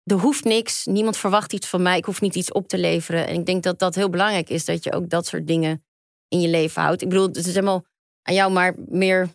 Er 0.05 0.17
hoeft 0.17 0.45
niks. 0.45 0.85
Niemand 0.85 1.17
verwacht 1.17 1.53
iets 1.53 1.67
van 1.67 1.83
mij. 1.83 1.97
Ik 1.97 2.05
hoef 2.05 2.21
niet 2.21 2.35
iets 2.35 2.53
op 2.53 2.69
te 2.69 2.79
leveren. 2.79 3.27
En 3.27 3.35
ik 3.35 3.47
denk 3.47 3.63
dat 3.63 3.79
dat 3.79 3.95
heel 3.95 4.11
belangrijk 4.11 4.51
is. 4.51 4.65
Dat 4.65 4.85
je 4.85 4.93
ook 4.93 5.11
dat 5.11 5.27
soort 5.27 5.47
dingen 5.47 5.85
in 6.29 6.41
je 6.41 6.49
leven 6.49 6.83
houdt. 6.83 7.03
Ik 7.03 7.09
bedoel, 7.09 7.27
het 7.27 7.37
is 7.37 7.47
helemaal 7.47 7.85
aan 8.23 8.35
jou, 8.35 8.53
maar 8.53 8.75
meer 8.89 9.29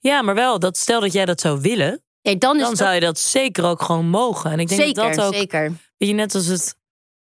ja, 0.00 0.22
maar 0.22 0.34
wel, 0.34 0.58
dat 0.58 0.76
stel 0.76 1.00
dat 1.00 1.12
jij 1.12 1.24
dat 1.24 1.40
zou 1.40 1.60
willen, 1.60 2.02
dan, 2.22 2.32
is 2.32 2.38
dan 2.40 2.58
dat... 2.58 2.76
zou 2.76 2.94
je 2.94 3.00
dat 3.00 3.18
zeker 3.18 3.64
ook 3.64 3.82
gewoon 3.82 4.08
mogen. 4.08 4.50
En 4.50 4.58
ik 4.58 4.68
denk 4.68 4.80
zeker, 4.80 5.02
dat 5.02 5.14
dat 5.14 5.26
ook, 5.26 5.34
zeker. 5.34 5.72
weet 5.96 6.08
je, 6.08 6.14
net 6.14 6.34
als 6.34 6.46
het 6.46 6.76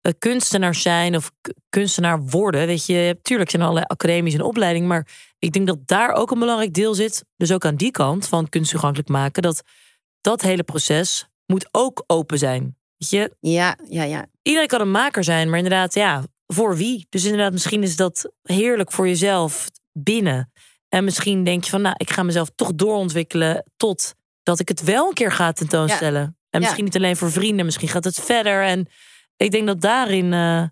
uh, 0.02 0.12
kunstenaar 0.18 0.74
zijn 0.74 1.16
of 1.16 1.30
kunstenaar 1.68 2.22
worden, 2.22 2.66
weet 2.66 2.87
je, 2.87 3.18
tuurlijk 3.22 3.50
zijn 3.50 3.62
er 3.62 3.68
allerlei 3.68 3.92
academies 3.92 4.35
en 4.35 4.42
opleidingen, 4.42 4.88
maar 4.88 5.07
ik 5.38 5.52
denk 5.52 5.66
dat 5.66 5.78
daar 5.87 6.12
ook 6.12 6.30
een 6.30 6.38
belangrijk 6.38 6.74
deel 6.74 6.94
zit, 6.94 7.24
dus 7.37 7.52
ook 7.52 7.64
aan 7.64 7.76
die 7.76 7.90
kant 7.90 8.28
van 8.28 8.48
kunst 8.48 8.70
toegankelijk 8.70 9.09
maken, 9.09 9.42
dat 9.42 9.62
dat 10.20 10.42
hele 10.42 10.62
proces 10.62 11.26
moet 11.46 11.68
ook 11.70 12.04
open 12.07 12.38
zijn. 12.38 12.76
Weet 12.96 13.11
je? 13.11 13.37
Ja, 13.40 13.78
ja, 13.88 14.02
ja. 14.02 14.26
Iedereen 14.42 14.68
kan 14.68 14.80
een 14.80 14.90
maker 14.90 15.24
zijn, 15.24 15.48
maar 15.48 15.59
inderdaad, 15.59 15.94
ja, 15.94 16.22
voor 16.46 16.76
wie? 16.76 17.07
Dus 17.09 17.24
inderdaad, 17.24 17.52
misschien 17.52 17.83
is 17.83 17.96
dat 17.96 18.33
heerlijk 18.42 18.92
voor 18.92 19.09
jezelf 19.09 19.70
binnen. 19.92 20.52
En 20.94 21.04
misschien 21.04 21.44
denk 21.44 21.64
je 21.64 21.70
van, 21.70 21.83
nou, 21.83 21.94
ik 21.98 22.11
ga 22.11 22.22
mezelf 22.22 22.50
toch 22.54 22.74
doorontwikkelen 22.74 23.64
tot 23.76 24.14
dat 24.42 24.61
ik 24.61 24.68
het 24.68 24.83
wel 24.83 25.09
een 25.09 25.14
keer 25.14 25.33
ga 25.33 25.52
tentoonstellen. 25.52 26.20
Ja. 26.20 26.35
En 26.50 26.61
misschien 26.61 26.78
ja. 26.78 26.85
niet 26.85 26.96
alleen 26.96 27.16
voor 27.16 27.30
vrienden, 27.30 27.64
misschien 27.64 27.88
gaat 27.88 28.04
het 28.04 28.20
verder. 28.20 28.64
En 28.64 28.87
ik 29.37 29.50
denk 29.50 29.66
dat 29.66 29.80
daarin 29.80 30.33
uh, 30.33 30.64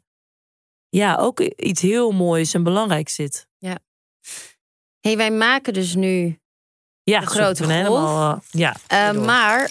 ja, 0.88 1.16
ook 1.16 1.40
iets 1.40 1.80
heel 1.80 2.10
moois 2.10 2.54
en 2.54 2.62
belangrijks 2.62 3.14
zit. 3.14 3.46
Ja. 3.58 3.78
hey, 5.00 5.16
wij 5.16 5.30
maken 5.30 5.72
dus 5.72 5.94
nu 5.94 6.40
ja, 7.02 7.20
een 7.20 7.26
grote 7.26 7.62
golf. 7.62 7.76
Helemaal, 7.76 8.34
uh, 8.34 8.40
ja, 8.50 8.76
uh, 8.92 9.24
maar 9.24 9.70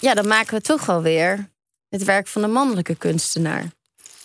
ja, 0.00 0.14
dan 0.14 0.28
maken 0.28 0.54
we 0.54 0.60
toch 0.60 0.86
wel 0.86 1.02
weer 1.02 1.50
het 1.88 2.04
werk 2.04 2.26
van 2.26 2.42
een 2.42 2.52
mannelijke 2.52 2.94
kunstenaar. 2.94 3.64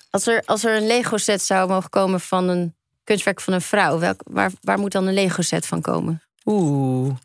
Als 0.10 0.28
er, 0.28 0.44
als 0.46 0.64
er 0.64 0.76
een 0.76 0.88
Lego 0.88 1.18
set 1.18 1.42
zou 1.42 1.70
mogen 1.70 1.90
komen 1.90 2.20
van 2.20 2.48
een 2.50 2.76
kunstwerk 3.06 3.42
van 3.42 3.54
een 3.54 3.62
vrouw, 3.62 4.00
welk, 4.00 4.22
waar, 4.24 4.52
waar 4.62 4.80
moet 4.80 4.92
dan 4.92 5.08
een 5.08 5.14
Lego 5.14 5.42
set 5.42 5.66
van 5.66 5.82
komen? 5.82 6.24
Oeh. 6.46 7.16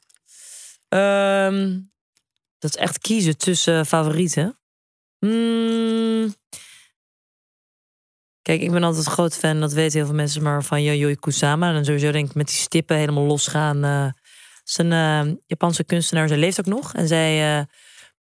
Um, 0.89 1.93
dat 2.59 2.71
is 2.71 2.77
echt 2.77 2.99
kiezen 2.99 3.37
tussen 3.37 3.87
favorieten. 3.87 4.59
Mm. 5.19 6.35
Kijk, 8.43 8.61
ik 8.61 8.71
ben 8.71 8.83
altijd 8.83 9.07
een 9.07 9.13
groot 9.13 9.37
fan, 9.37 9.61
dat 9.61 9.73
weten 9.73 9.99
heel 9.99 10.07
veel 10.07 10.15
mensen, 10.15 10.43
maar 10.43 10.65
van 10.65 10.83
Yayoi 10.83 11.17
Kusama. 11.17 11.75
En 11.75 11.85
sowieso 11.85 12.11
denk 12.11 12.29
ik 12.29 12.35
met 12.35 12.47
die 12.47 12.57
stippen 12.57 12.97
helemaal 12.97 13.25
losgaan. 13.25 13.85
Uh, 13.85 14.11
een 14.77 14.91
uh, 14.91 15.35
Japanse 15.47 15.85
kunstenaar, 15.85 16.29
zij 16.29 16.37
leeft 16.37 16.59
ook 16.61 16.67
nog. 16.67 16.95
En 16.95 17.09
zij 17.09 17.59
uh, 17.59 17.65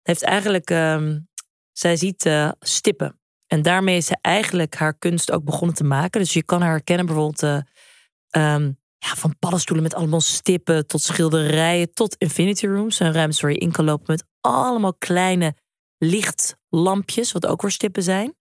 heeft 0.01 0.23
eigenlijk, 0.23 0.69
um, 0.69 1.27
zij 1.71 1.95
ziet 1.95 2.29
stippen. 2.59 3.18
En 3.49 3.61
daarmee 3.61 3.97
is 3.97 4.05
ze 4.05 4.17
eigenlijk 4.21 4.75
haar 4.75 4.93
kunst 4.93 5.31
ook 5.31 5.43
begonnen 5.43 5.75
te 5.75 5.83
maken. 5.83 6.21
Dus 6.21 6.33
je 6.33 6.43
kan 6.43 6.61
haar 6.61 6.71
herkennen 6.71 7.05
bijvoorbeeld 7.05 7.43
um, 7.43 8.77
ja, 8.97 9.15
van 9.15 9.35
paddenstoelen 9.39 9.83
met 9.83 9.93
allemaal 9.93 10.21
stippen 10.21 10.87
tot 10.87 11.01
schilderijen 11.01 11.93
tot 11.93 12.15
infinity 12.15 12.67
rooms. 12.67 12.99
Een 12.99 13.13
ruimte 13.13 13.41
waar 13.41 13.51
je 13.51 13.57
in 13.57 13.71
kan 13.71 13.85
lopen 13.85 14.05
met 14.07 14.25
allemaal 14.41 14.93
kleine 14.93 15.55
lichtlampjes, 15.97 17.31
wat 17.31 17.45
ook 17.45 17.61
weer 17.61 17.71
stippen 17.71 18.03
zijn. 18.03 18.35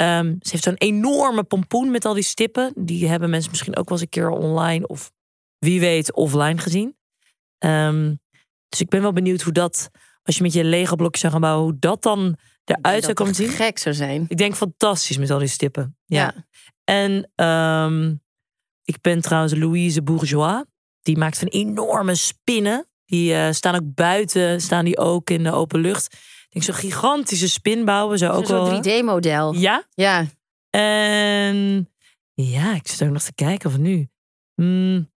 Um, 0.00 0.36
ze 0.40 0.50
heeft 0.50 0.64
zo'n 0.64 0.74
enorme 0.74 1.44
pompoen 1.44 1.90
met 1.90 2.04
al 2.04 2.14
die 2.14 2.22
stippen. 2.22 2.72
Die 2.76 3.08
hebben 3.08 3.30
mensen 3.30 3.50
misschien 3.50 3.76
ook 3.76 3.88
wel 3.88 3.98
eens 3.98 4.06
een 4.06 4.22
keer 4.22 4.30
online 4.30 4.86
of 4.86 5.12
wie 5.58 5.80
weet 5.80 6.12
offline 6.12 6.58
gezien. 6.58 6.96
Um, 7.58 8.20
dus 8.68 8.80
ik 8.80 8.88
ben 8.88 9.02
wel 9.02 9.12
benieuwd 9.12 9.42
hoe 9.42 9.52
dat, 9.52 9.90
als 10.22 10.36
je 10.36 10.42
met 10.42 10.52
je 10.52 10.64
Lego 10.64 10.96
blokjes 10.96 11.20
zou 11.20 11.32
gaan 11.32 11.58
hoe 11.58 11.78
dat 11.78 12.02
dan 12.02 12.36
eruit 12.68 13.02
zou 13.02 13.14
komen 13.14 13.34
zien. 13.34 13.48
gek 13.48 13.78
zou 13.78 13.94
zijn. 13.94 14.24
Ik 14.28 14.36
denk 14.36 14.54
fantastisch 14.54 15.18
met 15.18 15.30
al 15.30 15.38
die 15.38 15.48
stippen. 15.48 15.96
Ja. 16.06 16.34
Ja. 16.34 16.46
En 16.84 17.44
um, 17.46 18.22
ik 18.84 19.00
ben 19.00 19.20
trouwens 19.20 19.54
Louise 19.54 20.02
Bourgeois. 20.02 20.64
Die 21.02 21.18
maakt 21.18 21.38
van 21.38 21.48
enorme 21.48 22.14
spinnen. 22.14 22.86
Die 23.04 23.32
uh, 23.32 23.50
staan 23.50 23.74
ook 23.74 23.94
buiten, 23.94 24.60
staan 24.60 24.84
die 24.84 24.98
ook 24.98 25.30
in 25.30 25.42
de 25.42 25.52
open 25.52 25.80
lucht. 25.80 26.06
Ik 26.12 26.48
denk 26.48 26.64
zo'n 26.64 26.90
gigantische 26.90 27.48
spin 27.48 27.84
bouwen. 27.84 28.18
Zou 28.18 28.32
ook. 28.32 28.46
Zo'n 28.46 28.84
3D-model. 28.84 29.54
Ja. 29.54 29.84
Ja. 29.94 30.26
En 30.70 31.88
ja, 32.34 32.74
ik 32.74 32.88
zit 32.88 33.02
ook 33.02 33.12
nog 33.12 33.22
te 33.22 33.34
kijken 33.34 33.70
van 33.70 33.82
nu. 33.82 34.08
Mm, 34.54 35.10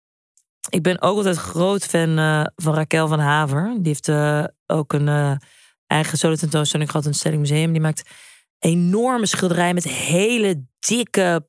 ik 0.71 0.83
ben 0.83 1.03
ook 1.03 1.17
altijd 1.17 1.37
groot 1.37 1.85
fan 1.85 2.19
uh, 2.19 2.47
van 2.57 2.75
Raquel 2.75 3.09
van 3.09 3.19
Haver. 3.19 3.75
Die 3.75 3.87
heeft 3.87 4.09
uh, 4.09 4.45
ook 4.67 4.93
een 4.93 5.39
eigen 5.88 6.18
solo 6.18 6.35
tentoonstelling 6.35 6.90
gehad 6.90 7.05
in 7.05 7.11
het 7.11 7.20
Stelling 7.20 7.40
Museum. 7.40 7.72
Die 7.72 7.81
maakt 7.81 8.11
enorme 8.59 9.27
schilderijen 9.27 9.74
met 9.74 9.85
hele 9.85 10.64
dikke 10.79 11.48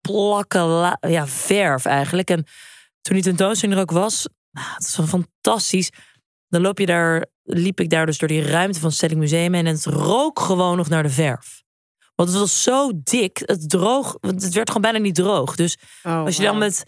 plakken 0.00 0.98
ja, 1.00 1.26
verf 1.26 1.84
eigenlijk. 1.84 2.30
En 2.30 2.44
toen 3.00 3.14
die 3.14 3.22
tentoonstelling 3.24 3.76
er 3.78 3.82
ook 3.82 3.90
was, 3.90 4.28
nou, 4.50 4.66
het 4.74 4.86
is 4.86 4.96
wel 4.96 5.06
fantastisch. 5.06 5.90
Dan 6.48 6.60
loop 6.60 6.78
je 6.78 6.86
daar, 6.86 7.26
liep 7.42 7.80
ik 7.80 7.90
daar 7.90 8.06
dus 8.06 8.18
door 8.18 8.28
die 8.28 8.42
ruimte 8.42 8.78
van 8.78 8.88
het 8.88 8.96
Stelling 8.96 9.20
Museum 9.20 9.54
en 9.54 9.66
het 9.66 9.84
rook 9.84 10.40
gewoon 10.40 10.76
nog 10.76 10.88
naar 10.88 11.02
de 11.02 11.10
verf. 11.10 11.62
Want 12.14 12.28
het 12.28 12.38
was 12.38 12.62
zo 12.62 12.90
dik, 12.94 13.42
het 13.44 13.70
droog, 13.70 14.16
het 14.20 14.52
werd 14.52 14.68
gewoon 14.68 14.82
bijna 14.82 14.98
niet 14.98 15.14
droog. 15.14 15.56
Dus 15.56 15.78
Oh, 16.02 16.24
als 16.24 16.36
je 16.36 16.42
dan 16.42 16.58
met, 16.58 16.84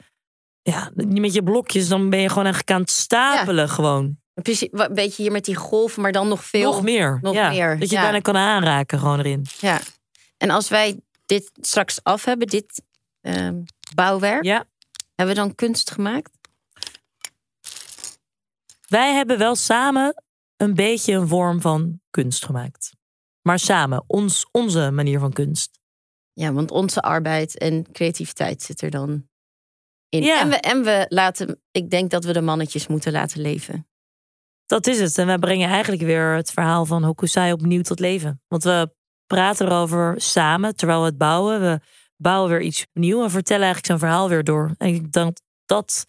ja, 0.63 0.91
met 0.95 1.35
je 1.35 1.43
blokjes, 1.43 1.89
dan 1.89 2.11
ben 2.11 2.21
je 2.21 2.29
gewoon 2.29 2.45
eigenlijk 2.45 2.73
aan 2.75 2.81
het 2.81 2.91
stapelen 2.91 3.69
gewoon. 3.69 4.19
Precies, 4.43 4.69
een 4.71 4.95
beetje 4.95 5.23
hier 5.23 5.33
met 5.33 5.45
die 5.45 5.55
golf, 5.55 5.97
maar 5.97 6.13
dan 6.13 6.29
nog 6.29 6.45
veel. 6.45 6.73
Nog 6.73 6.83
meer. 6.83 7.19
nog 7.23 7.35
ja, 7.35 7.49
meer, 7.49 7.79
Dat 7.79 7.91
je 7.91 7.97
ja. 7.97 8.03
bijna 8.03 8.21
kan 8.21 8.37
aanraken 8.37 8.99
gewoon 8.99 9.19
erin. 9.19 9.47
Ja. 9.59 9.81
En 10.37 10.51
als 10.51 10.69
wij 10.69 11.01
dit 11.27 11.51
straks 11.61 12.03
af 12.03 12.25
hebben, 12.25 12.47
dit 12.47 12.83
ehm, 13.21 13.63
bouwwerk, 13.95 14.45
Ja. 14.45 14.65
hebben 15.15 15.35
we 15.35 15.41
dan 15.41 15.55
kunst 15.55 15.91
gemaakt? 15.91 16.31
Wij 18.89 19.15
hebben 19.15 19.39
wel 19.39 19.55
samen 19.55 20.23
een 20.57 20.75
beetje 20.75 21.13
een 21.13 21.29
vorm 21.29 21.61
van 21.61 22.01
kunst 22.11 22.45
gemaakt. 22.45 22.93
Maar 23.43 23.59
samen, 23.59 24.05
ons, 24.07 24.47
onze 24.51 24.91
manier 24.91 25.19
van 25.19 25.33
kunst. 25.33 25.79
Ja, 26.33 26.53
want 26.53 26.71
onze 26.71 27.03
arbeid 27.03 27.59
en 27.59 27.93
creativiteit 27.93 28.63
zit 28.63 28.83
er 28.83 28.91
dan 28.91 29.29
in. 30.09 30.23
Ja. 30.23 30.41
En, 30.41 30.49
we, 30.49 30.57
en 30.57 30.85
we 30.85 31.07
laten, 31.09 31.63
ik 31.71 31.91
denk 31.91 32.11
dat 32.11 32.25
we 32.25 32.33
de 32.33 32.41
mannetjes 32.41 32.87
moeten 32.87 33.13
laten 33.13 33.41
leven. 33.41 33.87
Dat 34.67 34.87
is 34.87 35.01
het. 35.01 35.19
En 35.19 35.27
wij 35.27 35.39
brengen 35.39 35.69
eigenlijk 35.69 36.03
weer 36.03 36.35
het 36.35 36.51
verhaal 36.51 36.85
van 36.85 37.03
Hokusai 37.03 37.53
opnieuw 37.53 37.83
tot 37.83 38.01
leven. 38.01 38.43
Want 38.49 38.65
we 38.65 38.95
praten 39.27 39.67
erover 39.67 40.15
samen 40.21 40.77
terwijl 40.77 41.01
we 41.01 41.07
het 41.07 41.19
bouwen. 41.19 41.61
We 41.61 41.81
bouwen 42.17 42.51
weer 42.51 42.61
iets 42.61 42.87
nieuws 42.93 43.25
en 43.25 43.31
vertellen 43.31 43.65
eigenlijk 43.65 43.87
zijn 43.87 44.11
verhaal 44.11 44.29
weer 44.29 44.45
door. 44.45 44.75
En 44.79 44.89
ik 44.89 44.95
denk 44.95 45.13
dat 45.13 45.43
dat 45.65 46.07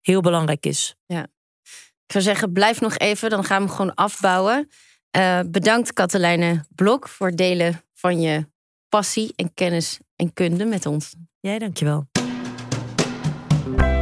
heel 0.00 0.20
belangrijk 0.20 0.66
is. 0.66 0.94
Ik 2.06 2.16
zou 2.16 2.28
zeggen, 2.28 2.52
blijf 2.52 2.80
nog 2.80 2.96
even, 2.96 3.30
dan 3.30 3.44
gaan 3.44 3.62
we 3.62 3.66
hem 3.66 3.76
gewoon 3.76 3.94
afbouwen. 3.94 4.68
Eh, 5.10 5.40
bedankt 5.46 5.92
Katelijne 5.92 6.64
Blok 6.74 7.08
voor 7.08 7.26
het 7.26 7.36
delen 7.36 7.82
van 7.94 8.20
je 8.20 8.46
passie 8.88 9.32
en 9.36 9.54
kennis 9.54 9.98
en 10.16 10.32
kunde 10.32 10.64
met 10.64 10.86
ons. 10.86 11.14
Jij, 11.40 11.58
dankjewel. 11.58 12.08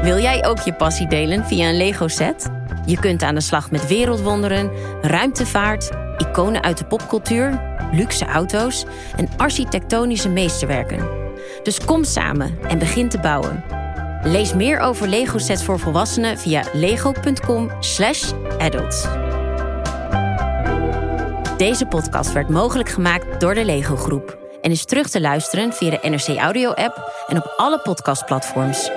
Wil 0.03 0.18
jij 0.18 0.47
ook 0.47 0.59
je 0.59 0.75
passie 0.75 1.09
delen 1.09 1.44
via 1.44 1.68
een 1.68 1.77
Lego 1.77 2.09
set? 2.09 2.58
Je 2.88 2.98
kunt 2.98 3.22
aan 3.22 3.35
de 3.35 3.40
slag 3.40 3.70
met 3.70 3.87
wereldwonderen, 3.87 4.70
ruimtevaart, 5.03 5.90
iconen 6.18 6.62
uit 6.62 6.79
de 6.79 6.85
popcultuur, 6.85 7.61
luxe 7.92 8.24
auto's 8.24 8.85
en 9.16 9.29
architectonische 9.37 10.29
meesterwerken. 10.29 11.09
Dus 11.62 11.85
kom 11.85 12.05
samen 12.05 12.59
en 12.68 12.79
begin 12.79 13.09
te 13.09 13.18
bouwen. 13.18 13.64
Lees 14.22 14.55
meer 14.55 14.79
over 14.79 15.09
Lego 15.09 15.38
sets 15.38 15.64
voor 15.64 15.79
volwassenen 15.79 16.38
via 16.38 16.62
lego.com/adults. 16.72 19.07
Deze 21.57 21.87
podcast 21.87 22.33
werd 22.33 22.48
mogelijk 22.48 22.88
gemaakt 22.88 23.40
door 23.40 23.55
de 23.55 23.64
Lego 23.64 23.96
Groep 23.96 24.38
en 24.61 24.70
is 24.70 24.85
terug 24.85 25.09
te 25.09 25.20
luisteren 25.20 25.72
via 25.72 25.90
de 25.90 26.09
NRC 26.09 26.37
Audio 26.37 26.70
app 26.70 27.24
en 27.27 27.37
op 27.37 27.53
alle 27.57 27.81
podcastplatforms. 27.81 28.90